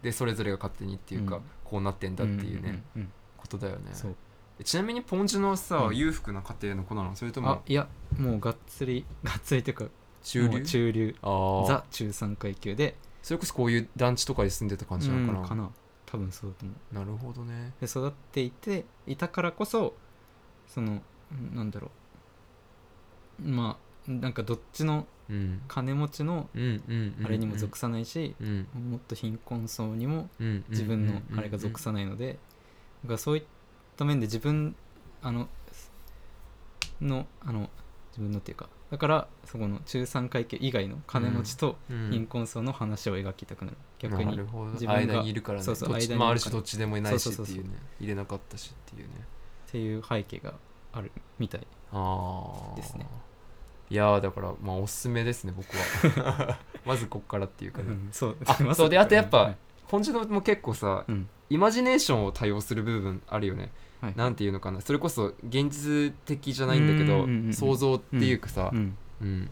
[0.03, 1.43] でそれぞれが勝手にっていうか、うん。
[1.65, 2.85] こうなってんだっていうね、
[3.37, 3.91] ことだよね。
[3.93, 4.17] そう
[4.65, 5.97] ちなみにポンジュのさ、うん。
[5.97, 7.15] 裕福な家庭の子なの？
[7.15, 7.89] それとあもいや
[8.19, 9.85] もうがっつり がっつりというか
[10.23, 10.63] 中流？
[10.63, 11.17] 中流。
[11.23, 11.67] あー。
[11.67, 12.97] ザ中産階級で。
[13.23, 15.71] それこそこういう団地とかに住んでた感じなのかな、うんかな。
[16.07, 16.95] 多分そうだと思う。
[16.95, 17.75] なるほどね。
[17.81, 19.95] で育っていていたからこそ
[20.67, 21.91] そのうんなんだろ
[23.45, 23.49] う。
[23.49, 23.77] ま
[24.09, 25.61] あなんかどっちのうん。
[25.67, 28.69] 金持ちのうんうんあれにも属さないし、うん。
[28.91, 32.39] もっと貧困層にもうん自分のあれが属さないので、
[33.03, 33.43] だからそういっ
[33.97, 34.75] た面で自分
[35.23, 35.49] あの
[37.01, 37.71] のあの
[38.11, 42.11] 自分のっていうかだからそこの中産階級以外の金持ちとうん。
[42.11, 44.73] 貧困層の話を描きたくなる、逆になるほど。
[44.73, 45.65] 自分が間にいるからね。
[45.65, 47.71] そうそう間にまあある種どっちでもいないしっていうね。
[48.01, 49.15] 入れなかったしっていうね。
[49.69, 50.55] っていう背景が
[50.93, 51.61] あるみたい。
[52.77, 53.07] ですね。
[53.91, 56.59] いやーだからまあおすすめですね僕は。
[56.87, 58.37] まずこっからっていうかね、うんそう。
[58.47, 58.89] あそう。
[58.89, 59.57] であとやっぱはい
[59.89, 63.71] 本ジのも結構さうんイマジネーションを多用する部分あるよね、
[64.01, 64.15] はい。
[64.17, 64.81] なんていうのかな。
[64.81, 67.53] それこそ現実的じゃないんだけど、うんうんうんうん。
[67.55, 68.97] 想像っていうかさ、うん。
[69.21, 69.51] うん。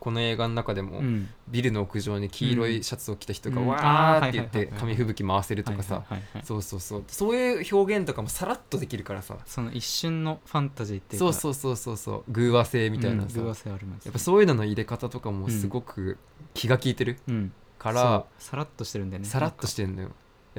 [0.00, 1.28] この映画の中でも、うん。
[1.48, 3.66] ビルの屋上に黄色いシャツを着た人がうん。
[3.68, 6.04] わーって言って紙吹雪回せるとかさ、
[6.42, 7.04] そうそうそう。
[7.06, 9.36] そういう表現とかもさらっとできるからさ。
[9.46, 11.32] その一瞬のファンタジーっていうか。
[11.32, 12.32] そうそうそうそうそう。
[12.32, 14.06] 偶話性みたいなさ、うん偶話性あります。
[14.06, 16.18] やっぱそういうのの入れ方とかもすごく
[16.54, 17.52] 気が利いてるうん。
[17.78, 19.28] から、さらっとしてるんだよね。
[19.28, 20.10] さらっとしてんのよ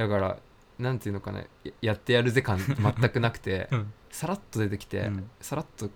[0.02, 0.38] だから
[0.80, 3.94] なんていうのかなややってやるぜ感全くなくて うん。
[4.10, 5.30] さらっと出てきて、うん。
[5.40, 5.90] さらっと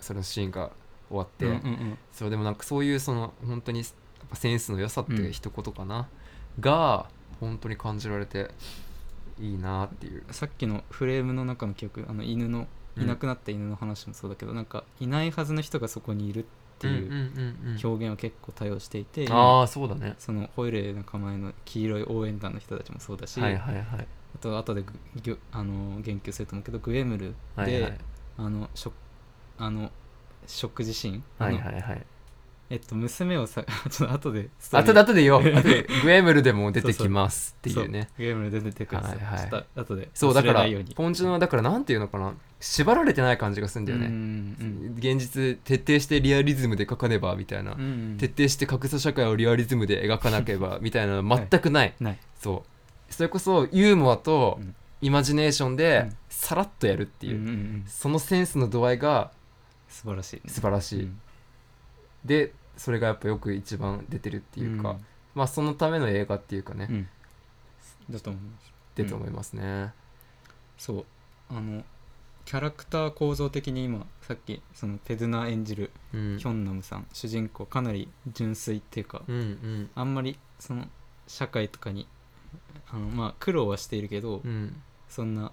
[0.00, 0.70] そのシーンが
[1.08, 1.58] 終わって、うんうんう
[1.92, 1.98] ん。
[2.12, 3.88] そうでもなんかそういうその本当にやっ
[4.28, 5.32] ぱセンスの良さってうん。
[5.32, 6.08] 一言かな、
[6.60, 7.08] が
[7.40, 8.50] 本当に感じられて
[9.38, 10.24] いいなっていう。
[10.30, 13.02] さっきのフレームの中の記憶あの犬のうん。
[13.02, 16.46] いなくなった犬の話もそうだけど、なんかいないはずの人がそこにいるっ
[16.78, 17.32] ていう
[17.82, 20.14] 表現を結構多用していて、ああそうだね。
[20.18, 23.84] そのホイレー仲間への黄色い応援団の人たちもそうだし、はいはいはい。
[24.34, 24.84] あと後で
[25.52, 27.98] あの言及すると思うけどグエムルで、はいはい。
[28.36, 28.92] あのしょ
[29.58, 29.90] あの
[30.46, 32.06] 食事シーン、はいはいはい
[32.74, 34.90] えっと娘をさ ちょっと後でストーリー。
[34.90, 35.86] 後で後でよ後で。
[36.02, 38.08] グエムルでも出てきますっていうね。
[38.16, 52.64] そグエムルで出てくるんですよ、はいはいちょっと後でそうだから忘れないようにポンジュのだからなんていうのかな縛られてない感じがするんだよね、うんうん現実徹底してリアリズムで描かねばみたいな、うんうん徹底して格差社会をリアリズムで描かなければみたいな全くない、ないそ
[53.08, 59.30] うそれこそユーモアとうんイマジネーションでうんさらっとやるっていう、うんうんうんそのセンスの度合いが
[59.88, 61.20] 素晴らしいね素晴らしい、うん
[62.24, 65.04] でそれがやっぱよく一番出てるっていうか、ん。
[65.34, 67.08] まあそのための映画っていうかね、うん。
[68.10, 68.72] だと思います。
[68.94, 69.92] 出と思いますね、
[70.78, 71.04] そう。
[71.50, 71.84] あの
[72.44, 79.90] キャラクター構造的に今さっきそのペドゥナ演じるうん、ヒョンナムさん主人公かなり純粋っていうかうんうん。
[79.94, 80.86] あんまりその
[81.26, 82.06] 社会とかに
[82.90, 84.82] あのまあ苦労はしているけど、うん。
[85.08, 85.52] そんな、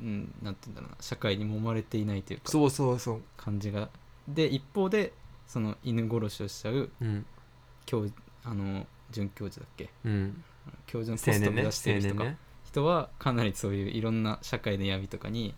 [0.00, 3.22] うん、なんて言うんだろうな社会に揉まれていないというかそうそうそう。
[3.36, 3.88] 感じが。
[4.28, 5.12] で一方で
[5.48, 7.26] その犬殺しをしちゃううん。
[7.86, 8.06] 教
[8.44, 9.90] あの准教授だっけ？
[10.04, 10.44] うん。
[10.86, 12.38] 教授のポストを目指している人が、青年ね。
[12.64, 15.54] 人はかなりそういういろんな社会の闇とかに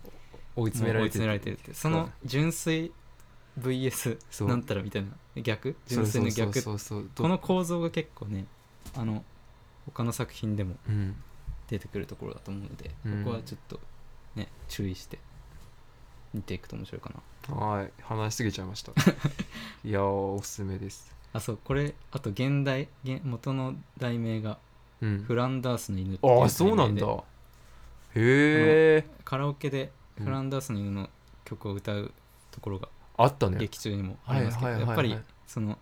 [0.55, 2.91] 追い詰められてもう追い詰められてるってその純粋
[3.59, 4.47] VS そう。
[4.47, 5.09] なんたらみたいな。
[5.41, 5.75] 逆？
[5.85, 6.79] そう純粋の逆そう。
[6.79, 7.09] そうそう。
[7.15, 8.45] この構造が結構ね
[8.95, 9.23] あの
[9.85, 11.15] 他の作品でもうん。
[11.67, 13.23] 出てくるところだと思うので、うん。
[13.23, 13.79] ここはちょっと
[14.35, 15.19] ね注意して
[16.33, 17.11] 見ていくと面白いか
[17.49, 17.55] な。
[17.55, 18.91] はい話しすぎちゃいました。
[19.83, 21.13] いやーおすすめです。
[21.33, 24.57] あそうこれあと現代現元の題名が
[25.01, 25.23] うん。
[25.23, 27.05] フランダースの犬っていうあそうなんだ。
[27.05, 27.21] で
[28.15, 31.09] へえカラオケでうんフランダースの犬の
[31.45, 32.13] 曲を歌う
[32.51, 33.57] ところがあったね。
[33.57, 35.17] 劇中にもありますけど、やっぱり
[35.47, 35.77] その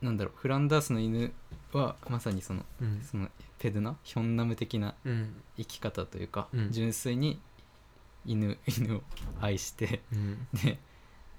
[0.00, 1.32] なんだろうフランダースの犬
[1.72, 3.00] はまさにそのうん。
[3.02, 5.42] そのペドゥナヒョンナム的なうん。
[5.56, 6.72] 生き方というか、うん。
[6.72, 7.40] 純粋に
[8.24, 9.02] 犬犬を
[9.40, 10.48] 愛してうん。
[10.54, 10.78] で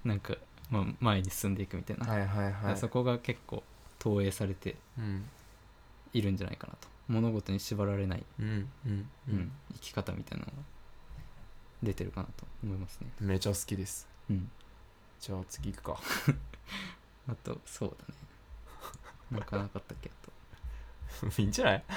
[0.04, 0.34] なんか、
[0.70, 2.76] まあ、前に進んでいくみたいな、はいはいはい。
[2.76, 3.62] そこが結構
[3.98, 5.24] 投影されてうん。
[6.12, 6.88] いるんじゃないかなと。
[7.08, 8.68] 物事に縛られない、うんうんう
[9.28, 10.58] うんん生き方みたいなのが
[11.82, 14.08] 出てるかなと思いますね、めちゃ好きです。
[14.30, 14.50] うん、
[15.20, 16.00] じゃあ次行くか。
[17.28, 18.14] あとそうだね。
[19.32, 20.10] なんかなかったっけ？
[20.10, 21.28] あと。
[21.42, 21.84] いいんじゃない？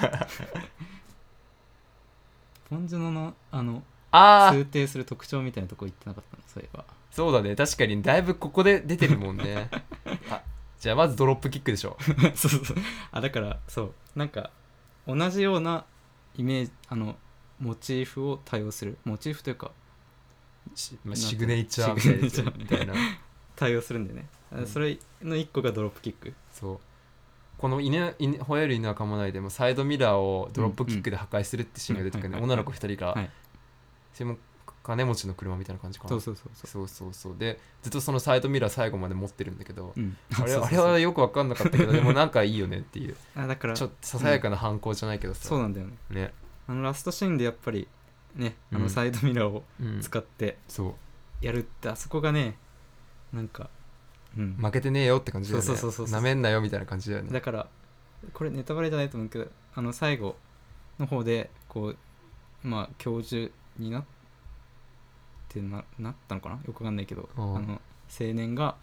[2.70, 3.82] ポンジュノのあの
[4.18, 6.44] ああ通底する特徴みたいなとこ言ってなかったの？
[6.48, 6.86] そういえば。
[7.12, 7.56] そうだね。
[7.56, 9.70] 確かにだいぶここで出てるもんね。
[10.30, 10.42] あ
[10.80, 11.98] じゃあまずドロップキックでしょ。
[12.36, 12.78] そうそうそう。
[13.12, 13.94] あだからそう。
[14.16, 14.52] なんか
[15.08, 15.86] 同じような
[16.36, 17.18] イメージあの
[17.60, 18.98] モチーフを多用する。
[19.04, 19.72] モチーフというか
[20.76, 22.58] しまあシグネチャーみたいなシグネチャー。
[22.58, 22.94] みたいな。
[23.56, 24.68] 対応するんでね、あうん。
[24.68, 26.34] それの1個がドロップキック。
[26.52, 26.80] そう。
[27.58, 33.32] この犬犬吠える犬は噛まないでもサイドミラーをドロップキックで破壊するってシーンが出てくるねうん女の子2人が、はい
[34.18, 34.38] それも
[34.82, 36.10] 金持ちの車みたいな感じかな。
[36.10, 36.68] そうそうそうそう。
[36.68, 37.36] そうそうそう。
[37.38, 43.16] でずっとそのサイドミラー最後まで持ってるんだけど、うん、あれあれはよく分かんなかったけど でもなんかいいよねっていう。
[43.36, 45.94] あだからちょっとささやかな反抗じゃないけどさ、そうなんだよね。
[46.10, 46.34] ね、
[46.68, 47.88] あのラストシーンでやっぱり
[48.34, 48.84] ねあうん。
[48.84, 51.46] のサイドミラーをうん、使ってそう。
[51.46, 52.58] やるって、あそこがね
[53.32, 53.70] なんか
[54.36, 54.54] うん。
[54.56, 55.68] 負けてねえよって感じだよね。
[55.68, 57.30] そうそうそうそうなめんなよみたいな感じだよね。
[57.30, 57.68] だから
[58.34, 60.38] これネタバレじゃないと思うけどあの最後
[60.98, 61.98] の方でこう
[62.64, 64.04] まあ教授になっ
[65.50, 66.56] てななったのかな？
[66.56, 67.30] よくわかんないけど。
[67.38, 67.82] あうんの
[68.20, 68.76] 青年が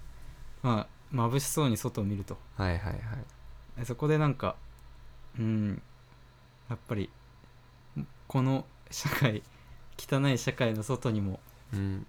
[0.63, 2.37] まあ眩しそうに外を見ると。
[2.57, 3.01] はいはいはい。
[3.79, 4.57] でそこでなんか
[5.39, 5.83] うん
[6.69, 7.11] やっぱり
[8.27, 9.43] この社会
[9.99, 11.41] 汚い社会の外にも
[11.73, 12.07] うん。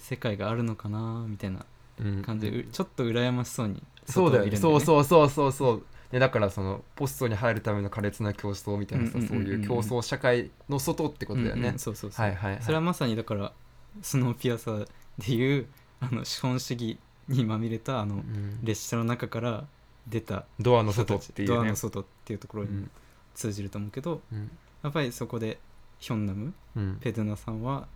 [0.00, 1.26] 世界があるのかな？
[1.28, 1.66] みたいな
[1.98, 2.22] うん。
[2.22, 4.56] 感じで、うちょっと羨ましそうにそうだよね。
[4.56, 12.62] そうそうそうそうそうでだからそのポストに入るための苛烈な競争みたいなさ、うんうんそういう競争社会の外ってことだよね、うんうんそうそうそう、はいはいはい。
[12.62, 13.52] それはまさにだから
[14.00, 14.88] スノーピアサー
[15.18, 15.66] でいう
[16.00, 16.98] あの資本主義
[17.28, 18.58] にまみれたあのうん。
[18.62, 19.66] 列車の中から
[20.06, 21.70] 出たドアの外っていうね。
[21.70, 22.88] の外っていうところに
[23.34, 24.50] 通じると思うけど、うん。
[24.82, 25.58] やっぱりそこで
[25.98, 26.98] ヒョンナムうん。
[27.00, 27.86] ペドゥナさんは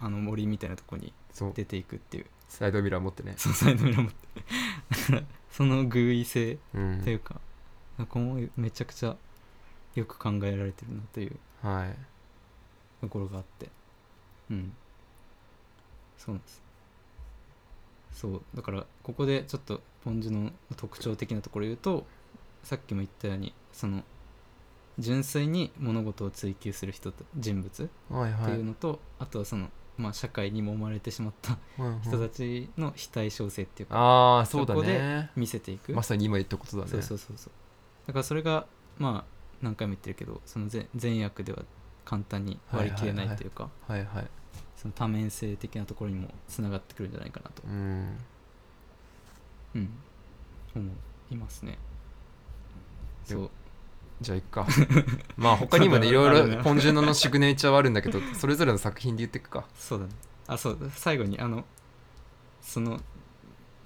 [0.00, 1.12] あの森みたいなところに
[1.54, 3.34] 出ていくっていうサイドミラー持ってね。
[3.36, 4.16] そのサイドミラー持って。
[4.90, 7.00] だからその偶意性うん。
[7.02, 7.40] というか、
[7.98, 9.16] ここもめちゃくちゃ
[9.94, 11.96] よく考えられてるなというはい。
[13.00, 13.68] ところがあって。
[14.50, 14.72] うん。
[16.18, 16.62] そうなんです。
[18.12, 18.42] そう。
[18.54, 22.06] だからここでちょっとポン・ジュノの特徴的なところを言うと
[22.62, 24.02] さっきも言ったようにその
[24.98, 29.68] 純粋に物事を追求する人と人物はいってはいいうのと、あとはその、
[29.98, 36.90] まあ、社会に揉まれてしまったうん人たちの非対称性っていうか、ああそうだそこでね見せていく、まさに今言ったことだね。
[36.90, 37.52] そうそうそうそう。
[38.06, 38.66] だからそれが
[38.98, 41.62] まあ何回も言ってるけどその善善悪では
[42.04, 44.26] 簡単に割り切れないというか、はいはい。
[44.76, 48.18] その多面性的なところにもつながってくるんじゃないかなと、うん。
[49.74, 49.90] うん、
[50.74, 50.90] 思
[51.30, 51.78] いますね。
[53.24, 53.50] そう
[54.20, 54.66] じゃあいっか。
[55.36, 59.66] まあ他にもねいろいろポン・ジュノのシグネチャーはあるんだけどそれぞれの作品で言っていくか。
[59.76, 60.12] そうだね。
[60.46, 60.88] あそうだ。
[60.90, 61.64] 最後にあの
[62.62, 63.00] その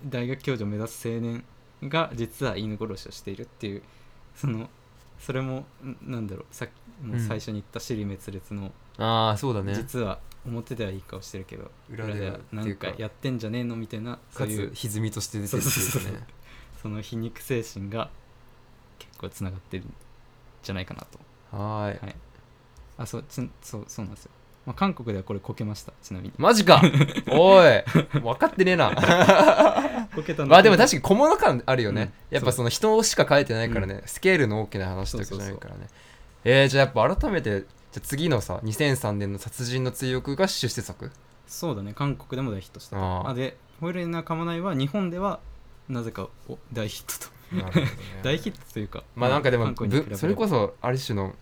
[0.05, 1.45] 大学教授を目指す青年
[1.83, 3.83] が実は犬殺しをしているっていう
[4.35, 4.69] その
[5.19, 9.75] それもんなんだろうさっきもう最初に言った尻滅裂の、ああそうだね。
[9.75, 16.27] 実は表ではいい顔してるけど裏ではなんかやってんじゃねえのみたいなそかういうつ歪みとして出てるっていうね。
[16.81, 18.11] その皮肉精神が
[18.99, 19.85] 結構つながってる。
[19.85, 19.95] ん
[20.63, 21.19] じゃないかなと。
[21.57, 21.99] はーい。
[22.01, 22.17] はい。
[22.99, 24.31] あそうちそうそうなんですよ、
[24.67, 25.93] まあ、韓国ではこれこけました。
[26.03, 26.35] ちなみに。
[26.37, 26.83] マジか。
[27.33, 27.83] おい。
[28.21, 28.91] 分かってねえな。
[30.15, 32.37] こけたまあでも確かに小物感あるよね、うん。
[32.37, 35.89] やっぱその人しか書いてないからね、スケールの大きな話とかじゃないからね。
[36.45, 41.11] えー、じゃあやっぱ改めてじゃあ次のさ2003年の殺人の追憶が出世作？
[41.47, 41.93] そうだね。
[41.95, 43.29] 韓国でも大ヒットしたと。
[43.29, 45.41] あで「ホイールに仲間ない」は日本では
[45.89, 47.40] なぜかお大ヒットと
[48.23, 49.75] 大ヒットというかまあなんかでも
[50.15, 51.35] それこそある種の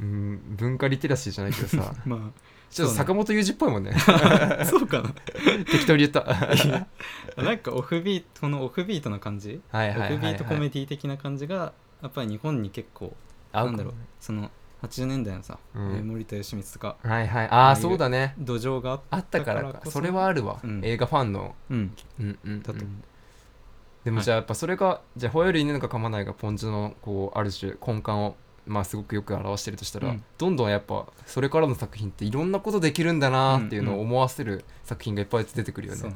[0.00, 1.94] うん文化リテラシーじゃないけどさ。
[2.04, 2.32] ま
[2.70, 3.92] ちょっと坂本雄二っぽいもんね。
[3.94, 5.10] あ そうかな。
[5.70, 6.24] 適当に言った。
[7.36, 9.60] なんかオフビートこのオフビートな感じ？
[9.72, 13.14] オフビートコメディ的な感じがやっぱり日本に結構
[13.52, 14.50] なんだろうその
[14.82, 15.96] 80年代のさ、うん。
[15.96, 17.48] えー森田義満とかはいはい。
[17.50, 18.34] ああそうだね。
[18.38, 19.90] 土壌があったからだか。
[19.90, 20.80] それはあるわ、うん。
[20.82, 21.54] 映画ファンの。
[21.68, 21.94] うん。
[22.18, 22.86] うんうん、うん、だと思う
[24.04, 24.24] でもはい。
[24.24, 28.36] じゃあやっぱそれが、じゃあ吠える犬が噛まないがポンジュのこうある種根幹を
[28.66, 30.24] まあすごくよく表してるとしたら、うん。
[30.38, 36.14] どんどんやっぱそれからの作品っていろんなことできるんだなっていうのを思わせる作品がいっぱい出てくるよね、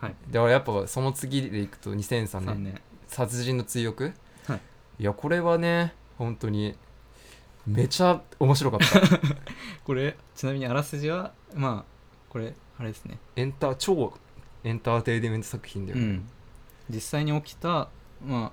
[0.00, 0.14] はい。
[0.30, 2.82] だからやっぱその次でいくと2003 3年年。
[3.08, 4.12] 殺人の追憶、
[4.46, 4.60] はい。
[5.00, 6.76] いやこれはね本当に
[7.66, 9.00] めちゃ面白かった。
[9.84, 11.92] これちなみにあらすじはまあ
[12.28, 13.18] これあれですね。
[13.36, 14.14] エンタ超
[14.64, 16.28] エンターテインメント作品だよね、うん
[16.90, 17.88] 実際に起きた
[18.24, 18.52] ま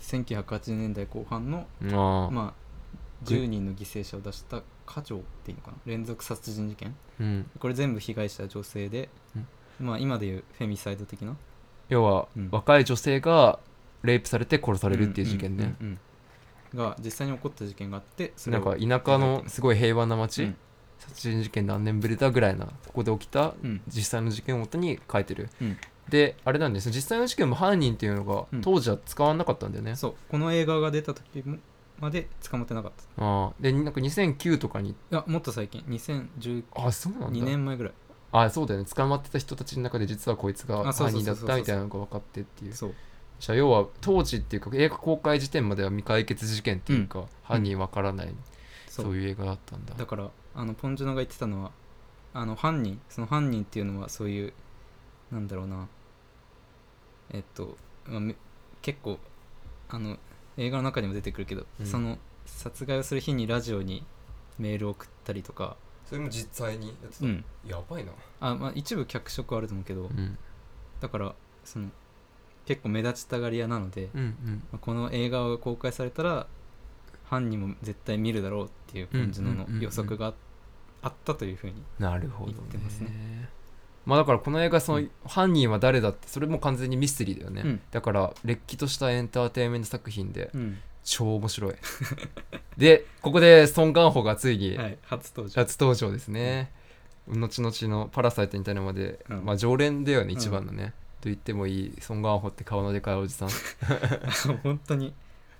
[0.00, 2.30] 1980年代後半のああ。
[2.30, 2.68] まあ
[3.24, 5.76] 10人の犠牲者を出した家長っていうのかな。
[5.86, 6.94] 連続殺人事件。
[7.20, 9.08] うん、これ全部被害者女性で、
[9.80, 11.36] まあ今でいうフェミサイド的な。
[11.88, 12.48] 要は、うん。
[12.52, 13.58] 若い女性が
[14.02, 15.98] レイプされて殺されるっていう事件ね、うんうんうん
[16.74, 16.90] うん。
[16.90, 19.60] が実際に起こった事件があってそれをなんか田舎のす。
[19.60, 20.56] ごい平和な町、うん。
[21.00, 23.80] 殺人事件何年ぶりだぐらいなとこで起きたうん。
[23.88, 25.76] 実際の事件をもとに書いてる、うん
[26.10, 28.60] であれなんです実際の事件も犯人っていうのがうん。
[28.60, 30.14] 当時は使わなかったんだよね、そう。
[30.30, 31.58] この映画が出た時も
[32.00, 33.02] まで捕まってなかった。
[33.02, 33.52] いああ。
[33.60, 34.94] でなんか2009とかに。
[35.10, 35.82] やもっと最近。
[35.88, 37.44] 2012あそうなんだ。
[37.44, 37.92] 年前ぐらい。
[38.30, 38.86] あそうだよね。
[38.86, 42.74] 捕まってた人たちの中で実はこいつが犯人だったみたいなのが分かってっていう。
[42.74, 42.94] そう。
[43.40, 48.34] じゃあ要は当時っていうか映画公開時点までは未解決事件っていうか、犯人分からない、
[48.88, 49.94] そそうういう映画だったんだ。
[49.94, 51.70] だからあのポンジュノが言ってたのは
[52.34, 54.52] あの犯人その犯人っていうのはそういう
[55.30, 55.88] なんだろうな
[57.30, 57.76] えっと、
[58.06, 58.34] まあめ
[58.82, 59.18] 結構
[59.88, 60.18] あの
[60.56, 61.86] 映画の中にも出てくるけど、うん。
[61.86, 64.04] その殺害をする日にラジオに
[64.58, 67.44] メールを送ったりとか、それも実際にやってうん。
[67.66, 68.12] やばいな。
[68.40, 70.38] あまあ、一部脚色はあると思うけど、うん。
[71.00, 71.88] だからその
[72.66, 74.62] 結構目立ちたがり屋なので、うんうん。
[74.72, 76.46] まあこの映画が公開されたら
[77.24, 80.34] 犯人も絶対見るだろうっていうポンジュノの予測が
[81.02, 83.48] あったというふうに言ってますね
[84.08, 85.10] まあだからこの映画その、うん。
[85.26, 87.80] 犯人は誰だってそれも完全にミステリーだよね、うん。
[87.90, 90.78] だかられっきとしたエンターテインメント作品でうん。
[91.04, 91.74] 超面白い。
[92.78, 95.60] でここでソン・ガンホがついにはい、初登場。
[95.60, 96.72] 初登場ですね、
[97.28, 99.44] 後々の「パラサイト」みたいなのまで、うん。
[99.44, 100.30] まあ常連だよねうん。
[100.32, 103.50] 一番のね、と言ってもいいソン・ガンホって顔のでかいおじさん。
[104.64, 105.12] 本当に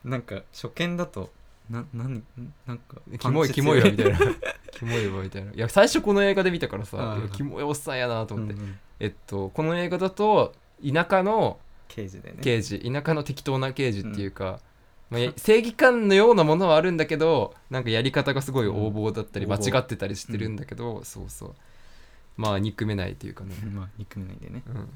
[0.04, 1.30] なんか初見だと
[1.68, 2.22] な何
[2.66, 4.18] なんかキモいキモいわみたいな
[4.78, 5.52] キモいわみたいな。
[5.52, 8.78] いや最初この映画で見たからさいやキモいおっさんやなと思って、うんうん。
[9.00, 11.58] えっとこの映画だと田舎の
[11.88, 12.38] 刑事でね。
[12.40, 14.60] 刑事田舎の適当な刑事っていうか、
[15.10, 19.70] まあ、や正義感のようなものはあるんだけどなんかやり方がすごい横暴だったりうん横暴。
[19.70, 21.54] 間違ってたりしてるんだけど、そうそう。
[22.36, 24.62] まあ憎めないというかね、まあ憎めないんでね。
[24.68, 24.88] うん、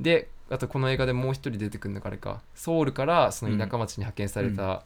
[0.00, 2.40] であとこの映画でもう一人出てくるのがあれか。
[2.54, 4.82] ソウルからその田舎町に派遣された、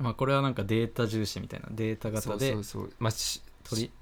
[0.00, 3.42] まあこれはなんかデータ重視みたいなデータ型でそうそうそう、まあ、し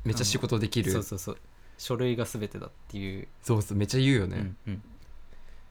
[0.04, 0.92] めっちゃ仕事できる。
[0.92, 1.38] そうそうそう。
[1.76, 4.82] 書類が全てだっていう、そうそうめっちゃ言うよね、うんうん。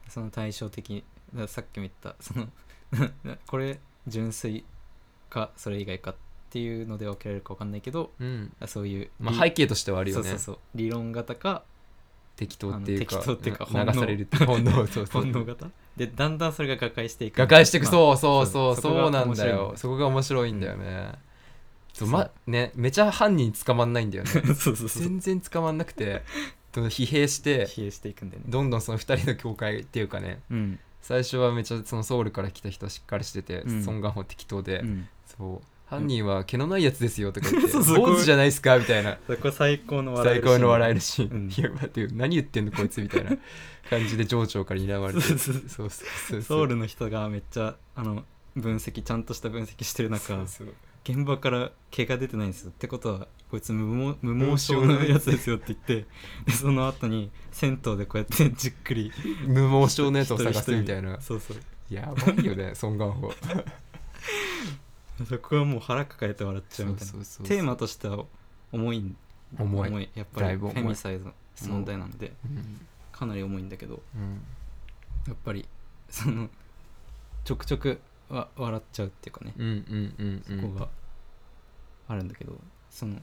[0.08, 1.04] その対照的
[1.46, 2.48] さっきも言ったその
[3.46, 4.64] これ純粋
[5.28, 6.14] かそれ以外かっ
[6.48, 8.52] ていうので分けられるか分かんないけどうん。
[8.66, 10.22] そういうまあ、理背景としてはあるよね。
[10.22, 10.58] そうそうそう。
[10.74, 11.64] 理論型か
[12.36, 14.72] 適当っていうかあの適当っていうかな本能流されるって本能。
[14.72, 15.06] そうそう。
[15.22, 15.70] 本能型？
[15.98, 17.34] でだんだんそれが瓦解していく。
[17.34, 19.74] 瓦解していく、まあそうそうそうそそううなんだよ。
[19.76, 21.12] そこが面白いんだよね、
[21.92, 24.30] そうまねめちゃ犯人捕まんないんだよね。
[24.32, 26.22] そうそうそう全然捕まんなくて
[26.72, 28.46] その疲弊して疲弊していくんだよね。
[28.48, 30.40] どんどんその2人の境界っていうかね。
[30.50, 30.78] うん。
[31.02, 33.84] 最初はめっちゃそのソウルから来た人はしっかりしてて、うん。
[33.84, 35.08] ソン・ガンホ適当で、うん。
[35.26, 39.18] そう犯人は毛のないやつですよとか言って 坊主じゃないですかみたいな。
[39.26, 40.58] そこ最高の笑え最るシーン。
[40.58, 43.36] 高の笑えるシーン、うんいや待ってよ何言ってんのこいつみたいな
[43.88, 45.20] 感じで上長から睨まれて。
[45.24, 45.62] そうそうそう。
[45.68, 48.24] そうそうソウルの人がめっちゃあの
[48.54, 50.44] 分析ちゃんとした分析してる中
[51.04, 52.70] 現場から毛が出てないんですよ。
[52.70, 56.06] ってことはこいつ無毛無毛症のやつですよって言って
[56.44, 59.10] でその後に銭湯でこうやってじっくり
[59.46, 61.18] 無毛症のやつを探すみたいな。
[61.22, 61.56] そうそう。
[61.88, 63.32] やばいよねソン・ガンホ
[65.26, 67.12] そこはもう腹抱えて笑っちゃうみたいな。
[67.12, 68.24] そうそうそうテーマとしては
[68.72, 68.98] 重い。
[68.98, 69.16] ん
[69.58, 70.08] 重い。
[70.14, 70.84] やっぱりフだいぶ重い。
[70.84, 72.86] ェミサイズの問題なんでうん。
[73.10, 74.40] かなり重いんだけどうん。
[75.26, 75.68] やっぱり
[76.08, 76.48] その
[77.44, 79.54] ちょくちょくわ笑っちゃうっていうかね。
[79.56, 80.60] うんうんうんうん。
[80.62, 80.88] そこが
[82.08, 82.58] あるんだけど
[82.90, 83.20] その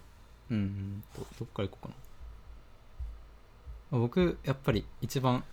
[0.49, 1.03] うんうん。
[1.15, 1.95] とどっから行こうかな。
[3.97, 5.45] あ僕やっぱり一番好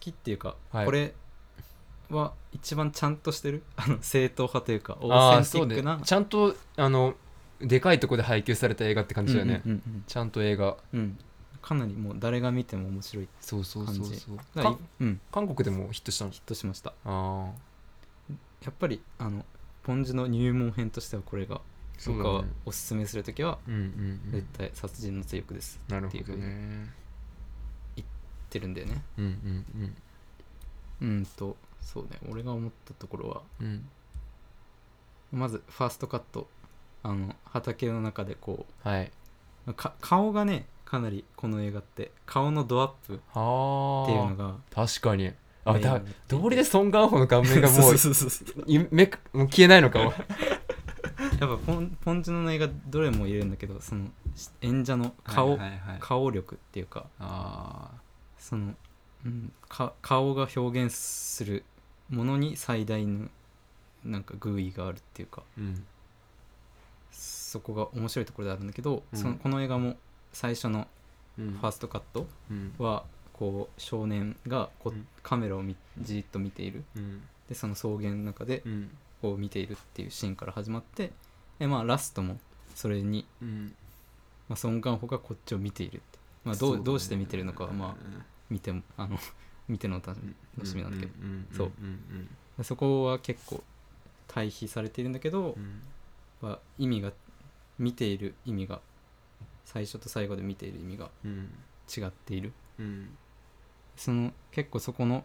[0.00, 0.84] きっていうか、はい。
[0.86, 1.14] これ
[2.10, 3.62] は一番ちゃんとしてる？
[3.76, 6.00] あの正統派というかオーセンティックな？
[6.02, 7.14] ちゃんとあの
[7.60, 10.76] でかいとこで配給された映画って感じだよね、うんうんちゃんと映画。
[10.92, 11.00] うん。
[11.00, 11.18] うん
[11.62, 14.38] かなりもう誰が見ても面白いそうそうそう感じそう
[15.00, 15.18] うん。
[15.32, 16.30] 韓国でもヒットしたの？
[16.30, 16.90] ヒットしました。
[16.90, 17.46] ああ
[18.62, 19.46] やっぱりあの
[19.82, 21.62] ポンジの入門編としてはこれが
[22.06, 24.30] 僕はおすすめするときはうんうんうん。
[24.32, 25.80] 絶対殺人の追憶です。
[25.88, 26.92] なるほどっていうふうにね
[27.96, 28.08] 言っ
[28.50, 29.02] てるんだよね。
[29.16, 29.28] うんう
[29.78, 29.94] ん。
[31.00, 33.88] うんとそうね俺が思ったところはうんうん
[35.32, 36.48] まずファーストカット
[37.02, 39.12] あの畑の中でこはい。
[40.00, 44.06] 顔がねかなりこの映画って顔のドアップっはあ。
[44.06, 45.32] ていうのが確かに。
[45.66, 50.12] あ、だ道理でソン・ガンホの顔面がもうそうそうそうそうい目かもう消えないのかも。
[51.40, 54.06] やっぱポンポンジュノの映画どれも言えるんだけどその
[54.60, 57.90] 演者の顔、はいはいはい顔力っていうかあ
[58.38, 58.74] その、
[59.24, 61.64] うん、か顔が表現する
[62.10, 63.28] ものに最大の
[64.04, 65.84] なんか偶意があるっていうかーうん。
[67.10, 69.18] そこが面白いところであるんだけど、うん。
[69.18, 69.96] そのこの映画も
[70.32, 70.86] 最初の
[71.38, 71.50] うん。
[71.52, 72.74] ファーストカットうん。
[72.78, 75.06] はこう少年がこうん。
[75.22, 76.84] カメラをみじーっと見ている。
[76.96, 77.22] うん。
[77.48, 78.90] でその草原の中でうん。
[79.22, 81.10] こう見ているっていうシーンから始まって
[81.58, 82.38] でまあラストも
[82.74, 83.74] それに、うん。
[84.48, 89.18] まあ、ソン・ガンホがこっちを見ているって、まあ、どうどうして見てるのかはまあ見てもあの
[89.68, 90.18] 見てのお楽
[90.66, 91.12] しみなんだけど、
[91.56, 92.64] そう。
[92.64, 93.62] そこは結構
[94.28, 95.82] 対比されているんだけどう、ん
[96.40, 97.12] まあ、意味が
[97.78, 98.80] 見ている意味が
[99.64, 101.50] 最初と最後で見ている意味がうん
[101.94, 102.52] 違っている。
[102.78, 103.08] うん
[103.96, 105.24] その結構そこの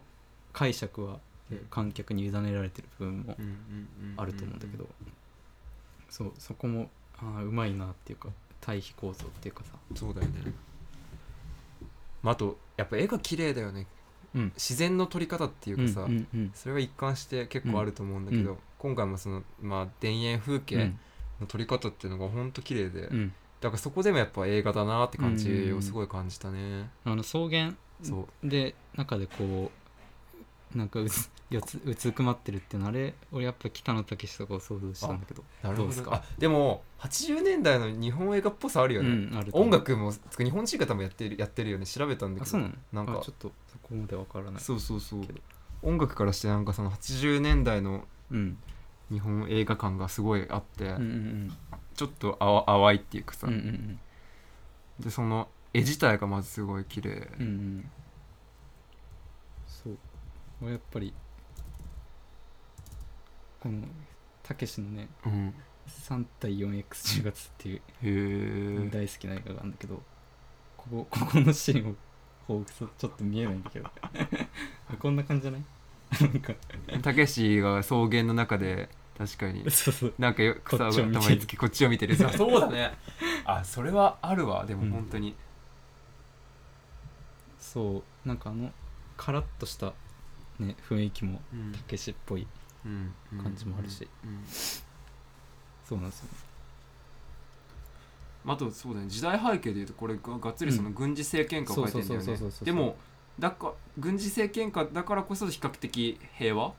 [0.52, 1.18] 解釈は
[1.50, 3.36] うん観客に委ねられてる部分も
[4.16, 4.88] あると思うんだけど、
[6.08, 8.28] そうそこもあーうまいなっていうか
[8.60, 9.72] 対比構造っていうかさ。
[9.94, 10.52] そうだよね。
[12.22, 13.80] まああとやっぱ絵が綺麗だよね。
[13.80, 13.86] うん
[14.34, 16.06] 自然の撮り方っていうかさ、
[16.54, 18.58] それが一貫して結構あると思うんだけど、うん。
[18.78, 20.92] 今回もそのまあ田園風景
[21.40, 23.32] の撮り方っていうのがほんと綺麗で、うん。
[23.60, 27.72] だからそこでもやっぱ映画だなって感じうんをすごい感じたね、あの草原
[28.42, 29.70] で中でこ
[30.74, 35.42] うなんかうつ よつうつくまってるっていうのあれ俺やっぱ北野武とかを想像したんだけど。
[35.64, 35.88] なるほど。
[35.88, 36.14] どうですか？
[36.14, 42.58] あでも80年代の日本映画っぽさあるよね、うん音楽も日本人方もやってるやってるよね調べたんだけど
[42.92, 44.62] なんかあちょっとそこまでわからない。
[44.62, 45.20] そうそうそう。
[45.82, 48.58] 音楽からしてなんかその80年代のうん。
[49.10, 51.56] 日本映画感がすごいあって、うんうん
[51.94, 54.00] ちょっと淡淡いっていうかさ、うんうんうん。
[55.00, 57.90] でその絵自体がまずすごい綺麗、うんうん。
[59.66, 59.98] そう。
[60.62, 61.12] 俺やっぱり
[63.60, 63.82] この
[64.42, 65.54] たけしのねうん。
[65.88, 67.68] 3対 4X10 月って
[68.06, 70.00] いう大好きな映画があるんだけど
[70.76, 71.94] ここここのシーンを
[72.58, 73.90] 方ちょっと見えないんだけど。
[74.98, 75.62] こんな感じじゃない？
[76.20, 76.52] なんか。
[77.02, 79.70] たけしが草原の中で確かに。
[79.70, 80.14] そうそう。
[80.18, 81.20] なんかよこ草をっちを見てる。
[81.22, 82.16] 頭につけこっちを見てる。
[82.16, 82.96] さ そうだね。
[83.44, 84.64] あそれはあるわ。
[84.66, 84.90] でもうん。
[84.90, 85.34] 本当に、
[87.58, 88.28] そう。
[88.28, 88.72] なんかあの
[89.16, 89.92] カラッとした
[90.58, 91.72] ね雰囲気もうん。
[91.72, 92.46] たけしっぽい
[92.84, 93.14] うん。
[93.32, 93.42] うん。
[93.42, 94.08] 感じもあるし。
[94.24, 94.44] うん。
[94.46, 96.49] そうなんですよね
[98.46, 102.50] あとそうだね時代背景でいうとこれががっつりその軍事政権下を書いてるんだよね。
[102.62, 102.96] でも
[103.38, 106.72] だか軍事政権下だからこそ比較的平和？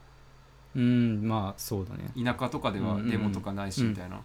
[0.76, 2.12] うんまあそうだね。
[2.24, 3.10] 田舎とかではうんうんうん。
[3.12, 4.22] デモとかないしみたいな、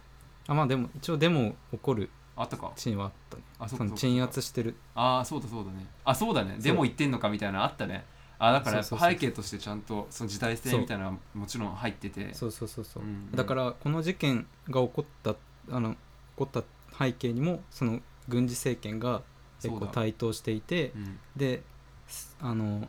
[0.47, 2.67] あまあでも一応デモ起こるあったか？
[2.67, 3.43] はあったね。
[3.59, 4.75] あそその鎮圧してる。
[4.95, 5.85] ああそうだそうだね。
[6.05, 6.55] あそうだね。
[6.59, 8.05] デモ行ってんのかみたいなのあったね。
[8.39, 12.33] あだからやっぱ背景としてちゃんとその時代性みたいなのはもちろん入ってて。
[12.33, 12.51] そう。
[12.51, 13.31] そうそうそう、うん。
[13.31, 15.35] だからこの事件が起こった
[15.75, 15.97] あの起
[16.37, 16.63] こった
[16.97, 19.21] 背景にもその軍事政権が
[19.61, 21.19] 結構台頭していてうん。
[21.35, 21.61] で
[22.07, 22.87] すあの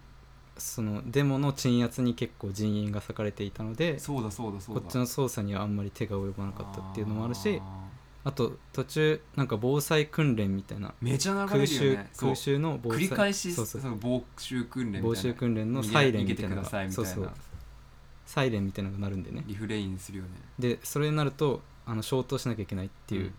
[0.56, 4.80] そのデモの鎮圧に結構人員が割かれていたのでそうだそうだそうだ。
[4.80, 7.88] こっちの捜査にはあんまり手が及ばなかったっていうのもあるしあ
[8.24, 15.08] あと途中なんか防災訓練みたいなーめちゃ空襲空襲の防繰災り返しそうそうその防臭訓練みたいな。
[15.08, 16.56] 防襲訓練のサイレンみたいな。
[16.56, 17.14] の逃げてくださいみたいうな。
[17.14, 17.30] そそう。
[18.26, 19.44] サイレンみたいなのが鳴るんでね。
[19.46, 20.30] リフレインするよね。
[20.58, 23.32] でそれになるとあの消灯しなきゃいけないっていう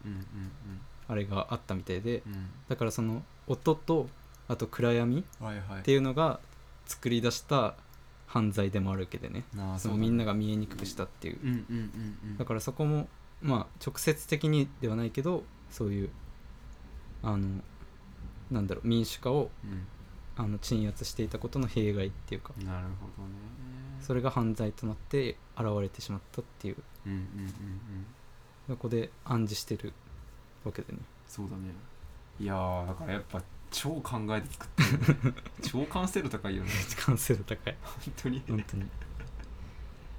[1.07, 2.23] あれがあったみたいで
[2.67, 4.07] だからその音と
[4.47, 6.39] あと暗闇っていうのが
[6.85, 7.75] 作り出した
[8.25, 9.43] 犯罪でもあるわけでね。
[9.79, 11.37] そのみんなが見えにくくしたっていう。
[12.37, 13.07] だからそこも
[13.41, 16.09] まあ直接的にではないけどそういう
[17.23, 17.61] あの
[18.51, 19.49] なんだろう民主化を
[20.35, 23.33] あの鎮圧していたことの弊害っていうかうんなるほどね。
[24.01, 26.77] それが犯罪となって現れてしまったっていう。
[27.05, 28.05] うんうんうんうん
[28.69, 29.93] そこで暗示してる
[30.63, 30.99] わけでね。
[31.27, 31.73] そうだね。
[32.39, 33.41] いやーだからやっぱ
[33.71, 35.33] 超考えて作ってる。
[35.33, 36.69] ね 超完成度高いよね。
[37.03, 37.75] 完成度高い。
[37.81, 38.43] 本当に。
[38.47, 38.85] 本当に。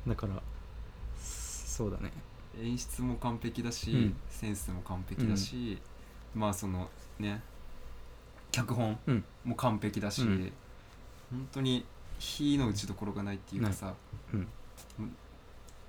[0.08, 0.42] だから
[1.20, 2.10] そうだね。
[2.60, 4.16] 演出も完璧だし、うん。
[4.28, 5.80] センスも完璧だし、
[6.34, 6.90] まあその
[7.20, 7.40] ね
[8.50, 9.24] 脚本うん。
[9.44, 10.52] も完璧だし、うん。
[11.30, 11.86] 本当に
[12.18, 13.94] 火の打ちどころがないっていうかさ、
[14.34, 14.48] うん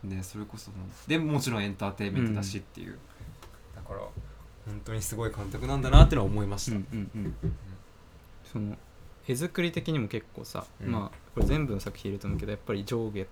[0.04, 0.78] ねそれこそも
[1.08, 2.98] でももちろんエンターテインメントだしっていう、
[3.76, 7.56] だから本当にすごい監督なんだなってのは思いました、うんうんうん。
[8.44, 8.78] その
[9.28, 10.92] 絵作り的にも結構さ、うん。
[10.92, 13.26] まあこれ全部の作品いると思うけどやっぱり上下。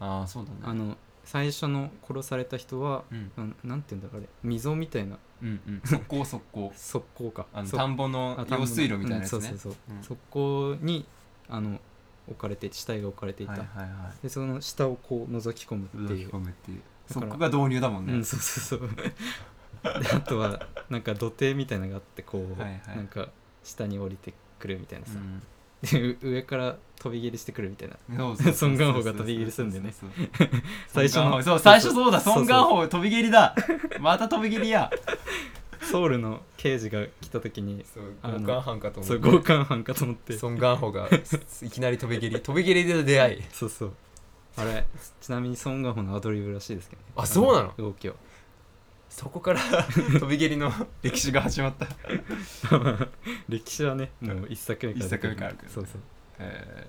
[0.00, 0.56] ああそうだね。
[0.62, 3.56] あの最初の殺された人はうん。
[3.64, 4.28] なんて言うんだろうあれ。
[4.42, 5.18] 溝みたいな。
[5.42, 5.80] うんうん。
[5.84, 7.46] 速攻速攻側溝か。
[7.52, 8.60] そあの田んぼのあ田んぼの。
[8.60, 9.38] 用水路みたいなやつね。
[9.38, 10.00] うんそうそうそう、う。
[10.00, 10.02] ん。
[10.02, 11.06] そこに
[11.48, 11.80] あの
[12.30, 16.28] 置かれて死体が置かれていた、はいはいはでその下をこう覗き込むいっていう。
[16.28, 16.80] 込むっていう。
[17.10, 18.90] そこが導入だもんね、うん、そうそうそう。
[20.02, 20.60] であとは
[20.90, 22.96] なんか土手みたいなのがあってこう、はいはい。
[22.96, 23.28] なんか
[23.64, 25.42] 下に降りてくるみたいなさ、うん。
[25.80, 27.96] でう上から飛び蹴りしてくるみたいな。
[28.16, 29.92] そうそうそうソン・ガンホが飛び蹴りすんでね。
[29.92, 30.48] そうそうそう
[30.88, 32.20] 最初のそう最初そうだ。
[32.20, 32.44] そうそう。
[32.44, 33.54] ソン・ガンホ飛び蹴りだ。
[34.00, 34.90] また飛び蹴りや
[35.90, 40.32] ソウルの刑事が来た時にそうあの強姦犯かと思そうって強姦犯かと思って。
[40.36, 41.08] ソン・ガンホが
[41.62, 43.42] いきなり飛び蹴り飛び蹴りでの出会い。
[43.52, 43.92] そうそう。
[44.56, 44.86] あれ
[45.20, 47.08] ちなみにソン・ガンホのアドリブらしいですけどね。
[47.16, 47.74] あそうなの？
[47.76, 48.14] 動きは
[49.08, 49.60] そこから
[50.20, 50.70] 飛び蹴りの
[51.02, 51.86] 歴史が始まった。
[53.48, 56.00] 歴史はねもう一作目から一作目からそうそう。
[56.40, 56.86] え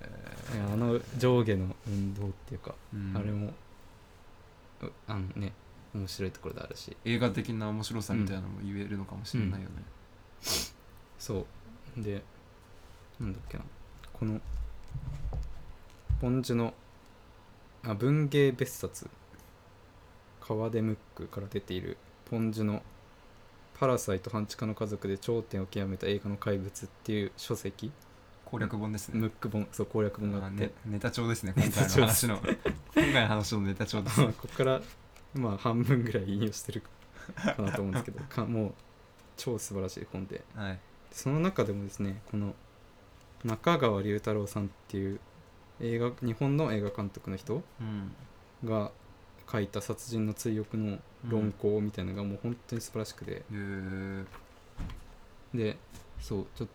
[0.55, 3.53] いやあの上下の運動っていうか、ーあれも
[4.81, 5.53] うあのね
[5.93, 6.95] 面白いところであるし。
[7.05, 9.75] 映画的な面白さみたいなのも言えるのかもしれないよね、
[11.17, 11.45] そ
[11.97, 12.01] う。
[12.01, 12.21] で
[13.19, 13.63] なんだっけな。
[14.13, 14.39] この
[16.21, 16.73] ポンジュの
[17.83, 19.09] あ文芸別冊。
[20.41, 22.81] 川出ムックから出ているポンジュの
[23.79, 27.91] 「パラサイト半地下の家族で頂点を極めた映画の怪物」っていう書籍。
[28.45, 29.19] 攻略本ですね。
[29.19, 29.67] ムック本。
[29.71, 32.37] そう攻略本があって、ネタ帳ですね 今回の話の。
[32.95, 34.81] 今回の話のネタ帳です まあここから
[35.33, 36.81] まあ半分ぐらい引用してる
[37.35, 38.73] かなと思うんですけどかもう
[39.37, 40.43] 超素晴らしい本で。
[40.55, 40.79] はい。
[41.11, 42.53] その中でもですねこの
[43.43, 45.19] 中川龍太郎さんっていう
[45.79, 48.11] 映画日本の映画監督の人うん。
[48.67, 48.91] が
[49.51, 54.25] 書いた殺人の追憶の論考みたいなのがもう本当に素晴らしくて、へー。
[55.53, 55.77] で
[56.19, 56.67] そうちょっ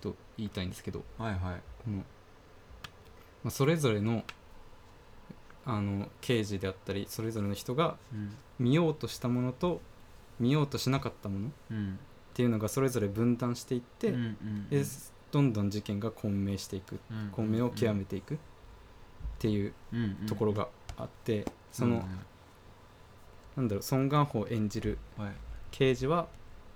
[0.00, 1.02] と言いたいんですけど。
[1.18, 1.40] はいはい。
[1.84, 2.04] この、ま
[3.46, 4.22] あ、それぞれの
[5.66, 8.34] あの刑事であったりそれぞれの人がうん。
[8.58, 9.80] 見ようとしたものと
[10.38, 11.98] 見ようとしなかったものっうん。
[12.34, 14.12] ていうのがそれぞれ分断していって、
[14.70, 14.84] で
[15.30, 18.38] どんどん事件が混迷していくうん混迷を極めていくっ
[19.38, 19.72] ていう
[20.26, 22.04] ところがあって、その、
[23.56, 25.32] なんだろうソン・ガンホを演じるはい。
[25.70, 26.28] 刑事は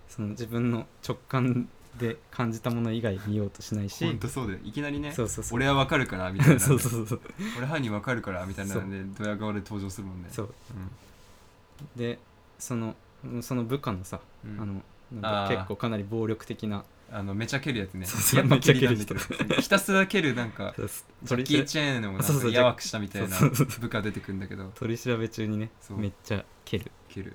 [0.09, 1.68] その自分の直感
[1.99, 4.05] で感じたもの以外見ようとしないし。
[4.05, 4.59] ほんとそうだよ。
[4.64, 5.57] いきなりねそうそうそう。
[5.57, 7.20] 俺はわかるからみたいな そうそうそう
[7.57, 10.28] 俺犯人わかるからみたいなのでドヤ顔で登場するもんね。
[10.30, 10.47] そう。
[10.47, 12.18] うで
[12.59, 12.95] その
[13.41, 14.61] その部下のさ、んうん。
[14.61, 14.82] あの
[15.20, 16.84] なんか結構かなり暴力的な。
[17.11, 18.07] あのめちゃ蹴るやつね。
[18.36, 23.39] やっぱ蹴りなんだめちゃ蹴るけどひたすら蹴るなんかジャッキー・チェーンのもなんかやわくしたみたいな
[23.80, 24.70] 部下出てくるんだけど。
[24.74, 26.93] 取り調べ中にねめっちゃ蹴る。
[27.09, 27.34] 蹴る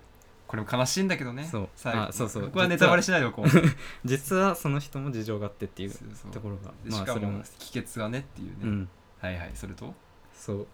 [0.53, 1.69] これも悲しいんだけどねそう。
[1.75, 2.01] 最後。
[2.03, 2.43] あそうそう。
[2.43, 3.47] ここはネタバレしないでおこう。
[4.05, 5.91] 実はその人も事情があってっていう。
[6.31, 6.71] ところが。
[6.85, 7.41] まあそれも。
[7.57, 8.89] 帰結がねっていうね、うん。
[9.19, 9.95] はいはいそれと？
[10.31, 10.67] そう。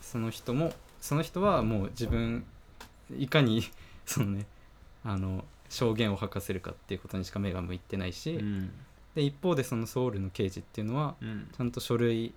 [0.00, 2.46] その人もその人はもう自分
[3.10, 3.64] いかに
[4.06, 4.46] そのね
[5.02, 8.70] あの証言を吐かせるかっていうことにしか目が向いてないし、うん。
[9.16, 11.48] で一方でそのソウルの刑事っていうのはうん。
[11.50, 12.34] ちゃんと書類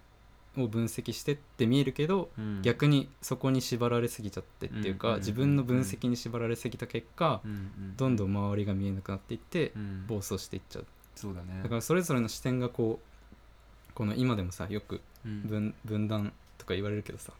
[0.57, 2.61] を分析してって見えるけど、うん。
[2.61, 10.05] 逆にそこに縛られすぎちゃってっていうか、うん自分の分析に縛られすぎた結果、うんうんどんどん周りが見えなくなっていって、うん。
[10.07, 10.85] 暴走していっちゃう。
[11.15, 11.61] そうだね。
[11.63, 15.41] だからそれぞれの視点がこうこの今でもさよくうん。
[15.43, 17.33] 分分断とか言われるけどさ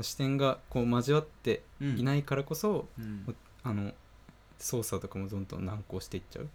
[0.00, 1.98] 視点がこう交わってうん。
[1.98, 3.36] いないからこそ、うん。
[3.62, 3.92] あの
[4.58, 6.44] 捜査とかもどんどん難航していっちゃう。
[6.44, 6.48] っ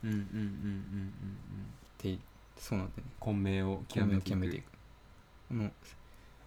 [1.98, 2.18] て
[2.58, 3.12] そうなんだよね。
[3.20, 4.79] 混迷を極極めめていく
[5.52, 5.72] の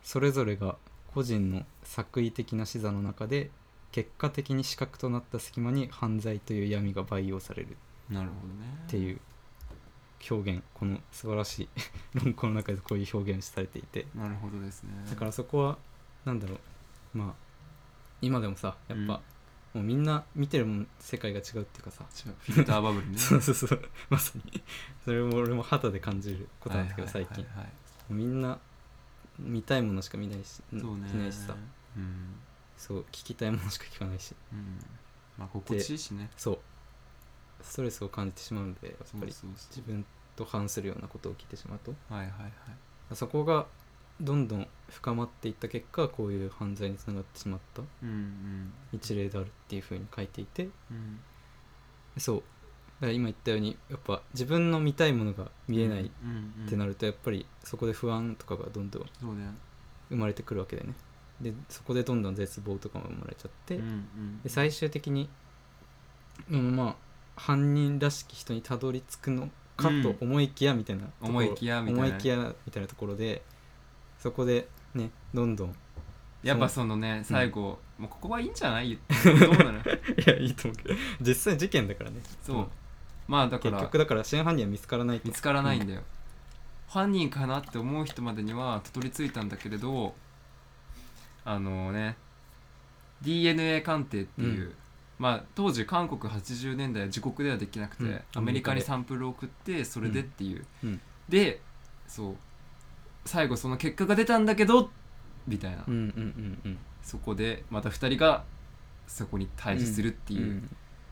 [0.03, 0.77] それぞれが
[1.15, 3.51] 個人の作為的な視座の中で
[3.93, 7.73] 結果的に死角となった隙間に犯罪という闇が培養される。
[8.11, 8.85] っなるほどね。
[8.89, 9.21] ていう
[10.31, 10.63] 表現。
[10.75, 11.69] この素晴らしい
[12.25, 14.07] 論考の中でこういう表現されていて。
[14.15, 14.93] なるほどですね。
[15.09, 15.79] だからそこは
[16.25, 16.55] なんだろ
[17.15, 17.19] う。
[17.19, 17.35] まあ
[18.23, 19.21] 今でもさやっぱ、
[19.75, 22.35] もうみんな見てるもん世界が違うっていうかさ、違う。
[22.39, 23.19] フィルターバブルね。
[23.19, 23.89] そうそうそう。
[24.09, 24.63] まさに。
[25.05, 27.45] それも俺も肌で感じることなんだけど最近。
[27.55, 27.73] はい
[28.11, 28.59] みんな
[29.39, 31.09] 見たいものしか見ないしそうね。
[31.09, 31.55] しないしさ。
[31.97, 32.35] うん。
[32.77, 34.35] そう聞きたいものしか聞かないし。
[34.53, 34.79] うん。
[35.39, 36.31] まあ心地いいしね。
[36.37, 36.59] そう。
[37.63, 39.51] ストレスを感じてしまうのでやっそうぱりそう。
[39.57, 40.05] そ自分
[40.37, 41.93] と反するようなことを聞いてしまうと。
[41.93, 42.53] うはいはいはい。
[43.15, 43.67] そこが
[44.21, 47.83] どんどん深まっていった結果こういう犯罪につながってしまった。
[48.03, 48.73] うんうん。
[48.93, 50.69] 一例であるっていうふうに書いていて。
[50.91, 51.21] うん。
[52.19, 52.39] そう。
[52.39, 52.45] だ
[53.03, 59.03] から今言ったようにやっぱ自分の見たいものが見えないってなるとやっぱりそこで不安とかがどんどん
[60.09, 60.95] 生まれてくるわけでね。
[61.41, 63.81] でそこでどんどん絶望とかも生まれちゃって、
[64.45, 65.29] で最終的に、
[66.49, 66.95] うん、まあ
[67.35, 72.05] 犯人らしき人にたどり着くのかと思いきやみたいな思いきやみたいな。
[72.07, 73.43] 思いきやみたいなところで
[74.21, 75.73] そこでねどんどんい
[76.45, 78.97] やっぱそのね最後もうここはいいんじゃない？
[79.41, 79.81] どうなの
[80.27, 80.95] やいいと思うけど。
[81.21, 82.21] 実際事件だからね。
[82.41, 82.57] そう。
[82.59, 82.67] うん
[83.29, 85.29] まあだから結局だから真犯人は見つからないと。
[85.29, 86.03] 見つからないんだよ、
[86.89, 90.15] 犯人かなって思う人までにはたどり着いたんだけれど
[91.45, 92.17] あのね
[93.23, 94.75] DNA 鑑定っていう、うん。
[95.19, 98.21] まあ当時韓国80年代は自国ではできなくて、うん。
[98.35, 101.01] アメリカにサンプルを送ってそれでっていう、うん。
[101.29, 101.61] で
[102.09, 102.37] そう
[103.25, 104.91] 最後その結果が出たんだけど
[105.47, 106.79] みたいな、うんうんうんうん。
[107.03, 108.45] そこでまた2人が
[109.07, 110.69] そこに対峙するっていう、うん。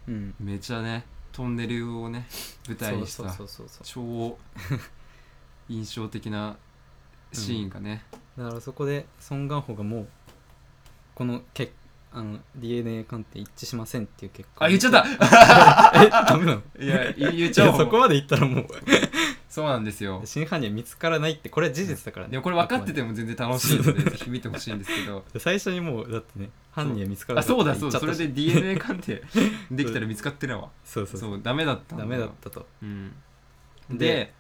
[0.09, 0.35] うん。
[0.41, 2.27] めちゃねトンネルをね
[2.67, 4.39] 舞台にしたそうそうそうそう超
[5.69, 6.57] 印象的な
[7.33, 8.03] シーンがね、
[8.37, 10.09] だからそこでソン・ガンホがもう
[11.15, 11.71] このけ
[12.13, 15.05] あの DNA 鑑定一致しませんっていう結果あ言っちゃった。
[16.03, 16.63] えダメなの？
[16.81, 17.71] いや言言っいちゃおう。
[17.73, 18.67] やそこまで言ったらもう
[19.51, 20.23] そうなんですよ。
[20.25, 22.31] 真犯人は見つからないってこれは事実だからね。
[22.31, 25.25] でもこれ分かってても全然楽しいのでぜひ見てほしいんですけど。
[25.33, 29.25] で 最初にもうだってね犯人は見つからないあそうだそうだそれで DNA 鑑定
[29.73, 30.71] できたら見つかってるわ。
[30.85, 31.41] そうそうそう。
[31.43, 32.65] ダメだったんダメだったと。
[32.81, 33.13] うん。
[33.91, 34.35] でで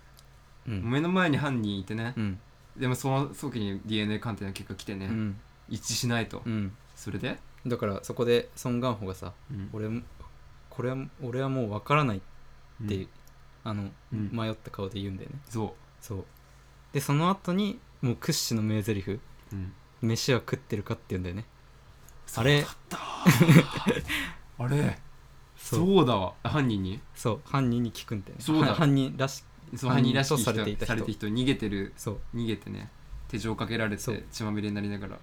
[0.68, 0.88] うん。
[0.88, 2.14] 目の前に犯人いてね。
[2.16, 2.38] うん。
[2.76, 5.36] でもその時に DNA 鑑定の結果来てね、うん。
[5.68, 6.72] 一致しないと、うん。
[6.94, 9.70] それで、だからそこでソン・ガンホがさうん。
[9.72, 10.02] 俺も
[10.68, 12.20] これは俺はもう分からないっ
[12.86, 13.08] て、うん
[13.64, 14.30] あの、うん。
[14.32, 15.38] 迷った顔で言うんだよね。
[15.48, 16.24] そそう。
[16.92, 19.10] でその後にもう屈指の名台詞。
[19.12, 19.20] う、
[19.52, 21.44] うん、飯は食ってるかって言うんだよね。
[22.36, 22.98] あれそうだっ
[24.58, 24.64] た。
[24.64, 24.98] あれ。
[25.56, 26.06] そう。
[26.06, 26.34] だわ。
[26.42, 27.00] 犯人に？
[27.14, 27.40] そう。
[27.44, 28.40] 犯人に聞くんだよね。
[28.42, 28.68] そうだ。
[28.68, 29.44] は犯人らし
[29.76, 30.86] そう犯人らしき人犯人とされていた人。
[30.86, 31.92] されて人逃げてる。
[31.96, 32.20] そう。
[32.34, 32.90] 逃げてね。
[33.28, 34.16] 手錠かけられそう。
[34.16, 35.18] て血まみれになりながら。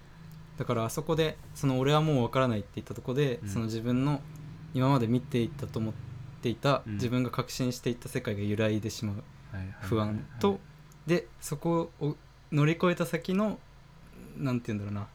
[0.56, 3.48] だからあそこでその俺はもう分からないって言ったとこで、うん。
[3.48, 4.20] その自分の
[4.74, 6.07] 今まで見ていたと思って
[6.48, 6.94] いた、うん。
[6.94, 9.16] 自分が確信していた世界が揺らいでしまう。
[9.80, 10.60] 不安と、
[11.06, 12.16] でそこを
[12.52, 13.58] 乗り越えた先の
[14.36, 15.08] なんて言うんだろうな。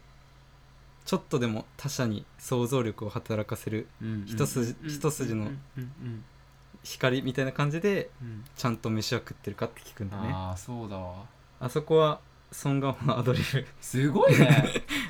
[1.05, 5.51] ちょっとでも他者に想像力を働かせるうん一筋うん一筋の
[6.83, 11.25] 光みたいな感じでうんちゃんと飯は食ってるかって聞くんだねああそうだわ
[11.59, 12.19] あそこは
[12.51, 14.65] ソン・ガンホのアドリブすごいね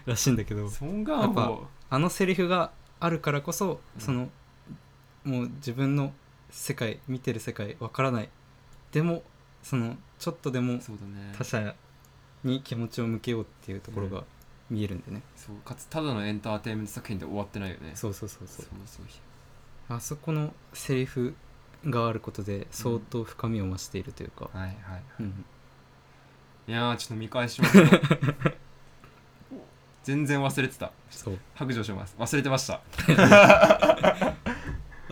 [0.06, 4.30] らしいんだけどソン・ガンやホあのセリフがあるからこそ、うんその
[5.24, 6.14] もう自分の
[6.50, 8.30] 世界見てる世界わからない。
[8.92, 9.24] でも
[9.62, 11.34] そのちょっとでもそうだね。
[11.38, 11.76] 他者
[12.44, 14.24] に気持ちを向けようっていうところが
[14.70, 17.92] 見えるんでね、そうかつただのエンターテインメント作品で終わってないよね。
[17.96, 18.66] そうそうそうそう。
[18.66, 19.06] そうそう
[19.90, 21.36] あそこのセリフ
[21.86, 24.76] があることで相当深みを増しているというか、はいはい
[25.20, 25.46] うん。
[26.68, 27.78] いやーちょっと見返します
[30.04, 30.92] 全然忘れてた。
[31.10, 31.40] そう。
[31.56, 32.16] 白状します。
[32.20, 32.82] 忘れてました。
[33.18, 34.36] あ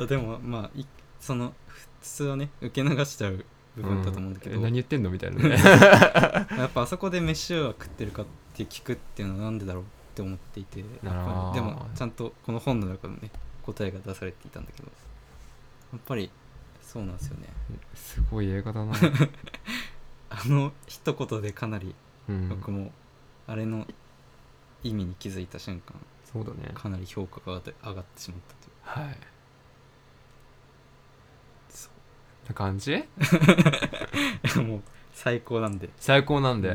[0.08, 0.86] でもまあい
[1.20, 3.46] その普通はね受け流しちゃう
[3.76, 5.48] 部分だと思うんだけど、え何言ってんのみたいな。
[5.48, 5.56] ね
[6.58, 10.80] やっぱあそこで飯は食ってるかって聞くっていうのはなんでだろうって思っていて。
[10.80, 13.32] やっぱあーりでもちゃんとこの本の中のね
[13.64, 14.90] 答えが出されていたんだけど。
[15.94, 16.30] やっぱり
[16.82, 17.48] そうなんですよね。
[17.96, 18.94] すごい映画だな、
[20.30, 21.96] あの一言でかなり
[22.30, 22.92] うん、僕も
[23.48, 23.86] あれの
[24.84, 25.96] 意味に気づいた瞬間
[26.32, 26.72] そうだね。
[26.74, 29.06] かなり評価が上がってしまったという。
[29.08, 29.18] はい
[31.70, 33.04] そうな感じ？
[34.62, 34.82] もう
[35.14, 35.90] 最高なんで。
[35.98, 36.70] 最高なんで、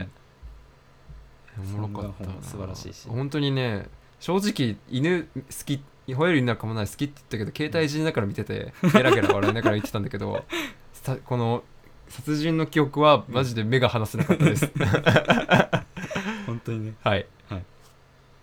[1.58, 1.76] うん。
[1.76, 3.08] おもろかった素晴らしいし。
[3.08, 3.88] 本当にね
[4.20, 10.44] 正直犬好き吠える犬なんかもない好きって言ったけど携帯いじりながら見ててゲラゲラ笑いながら言ってたんだけど
[10.94, 11.64] さこの
[12.08, 14.70] 殺人の記憶はマジで目が離せなかったです。
[16.46, 16.94] 本当にね。
[17.02, 17.26] はい。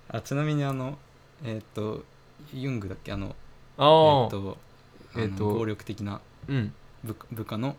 [0.09, 0.97] あちなみにあの
[1.43, 2.03] えっ、と
[2.53, 3.11] ユングだっけ？
[3.13, 3.36] あの
[3.77, 4.57] ああ、えっ、と
[5.15, 6.19] えーと暴力的な。
[6.49, 6.73] うん
[7.04, 7.76] 部下部下の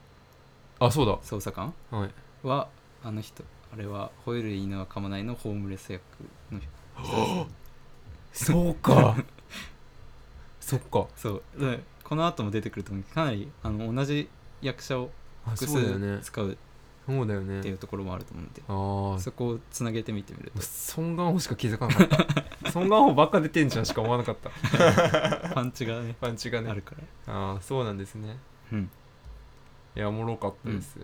[0.81, 1.17] あそうだ。
[1.19, 2.11] 捜査官はい。
[2.47, 2.69] は
[3.03, 6.03] あの人あれは吠える犬は噛まないのホームレス役
[6.51, 6.69] の人。
[8.33, 9.17] そうか。
[10.61, 11.07] そっか。
[11.17, 11.43] そう。
[11.59, 14.29] でこの後も出てくると思うけどかなりあの同じ
[14.61, 15.11] 役者を
[15.47, 16.19] あ複そうだよね。
[16.19, 16.57] 数使うっ
[17.07, 20.63] そうだよていねうところもあると思うんで、ああそこをつなげてみてみると。
[20.63, 22.09] ソン・ガンホしか気づかなかっ
[22.65, 22.71] た。
[22.71, 24.51] ソン・ガンホばっか出てんじゃんしか思わなかった。
[25.55, 26.71] パンチがねパンチがね。
[26.71, 26.95] あるか
[27.27, 27.35] ら。
[27.35, 28.39] ああそうなんですね。
[28.73, 28.91] うん
[29.97, 30.97] いやおもろかったです、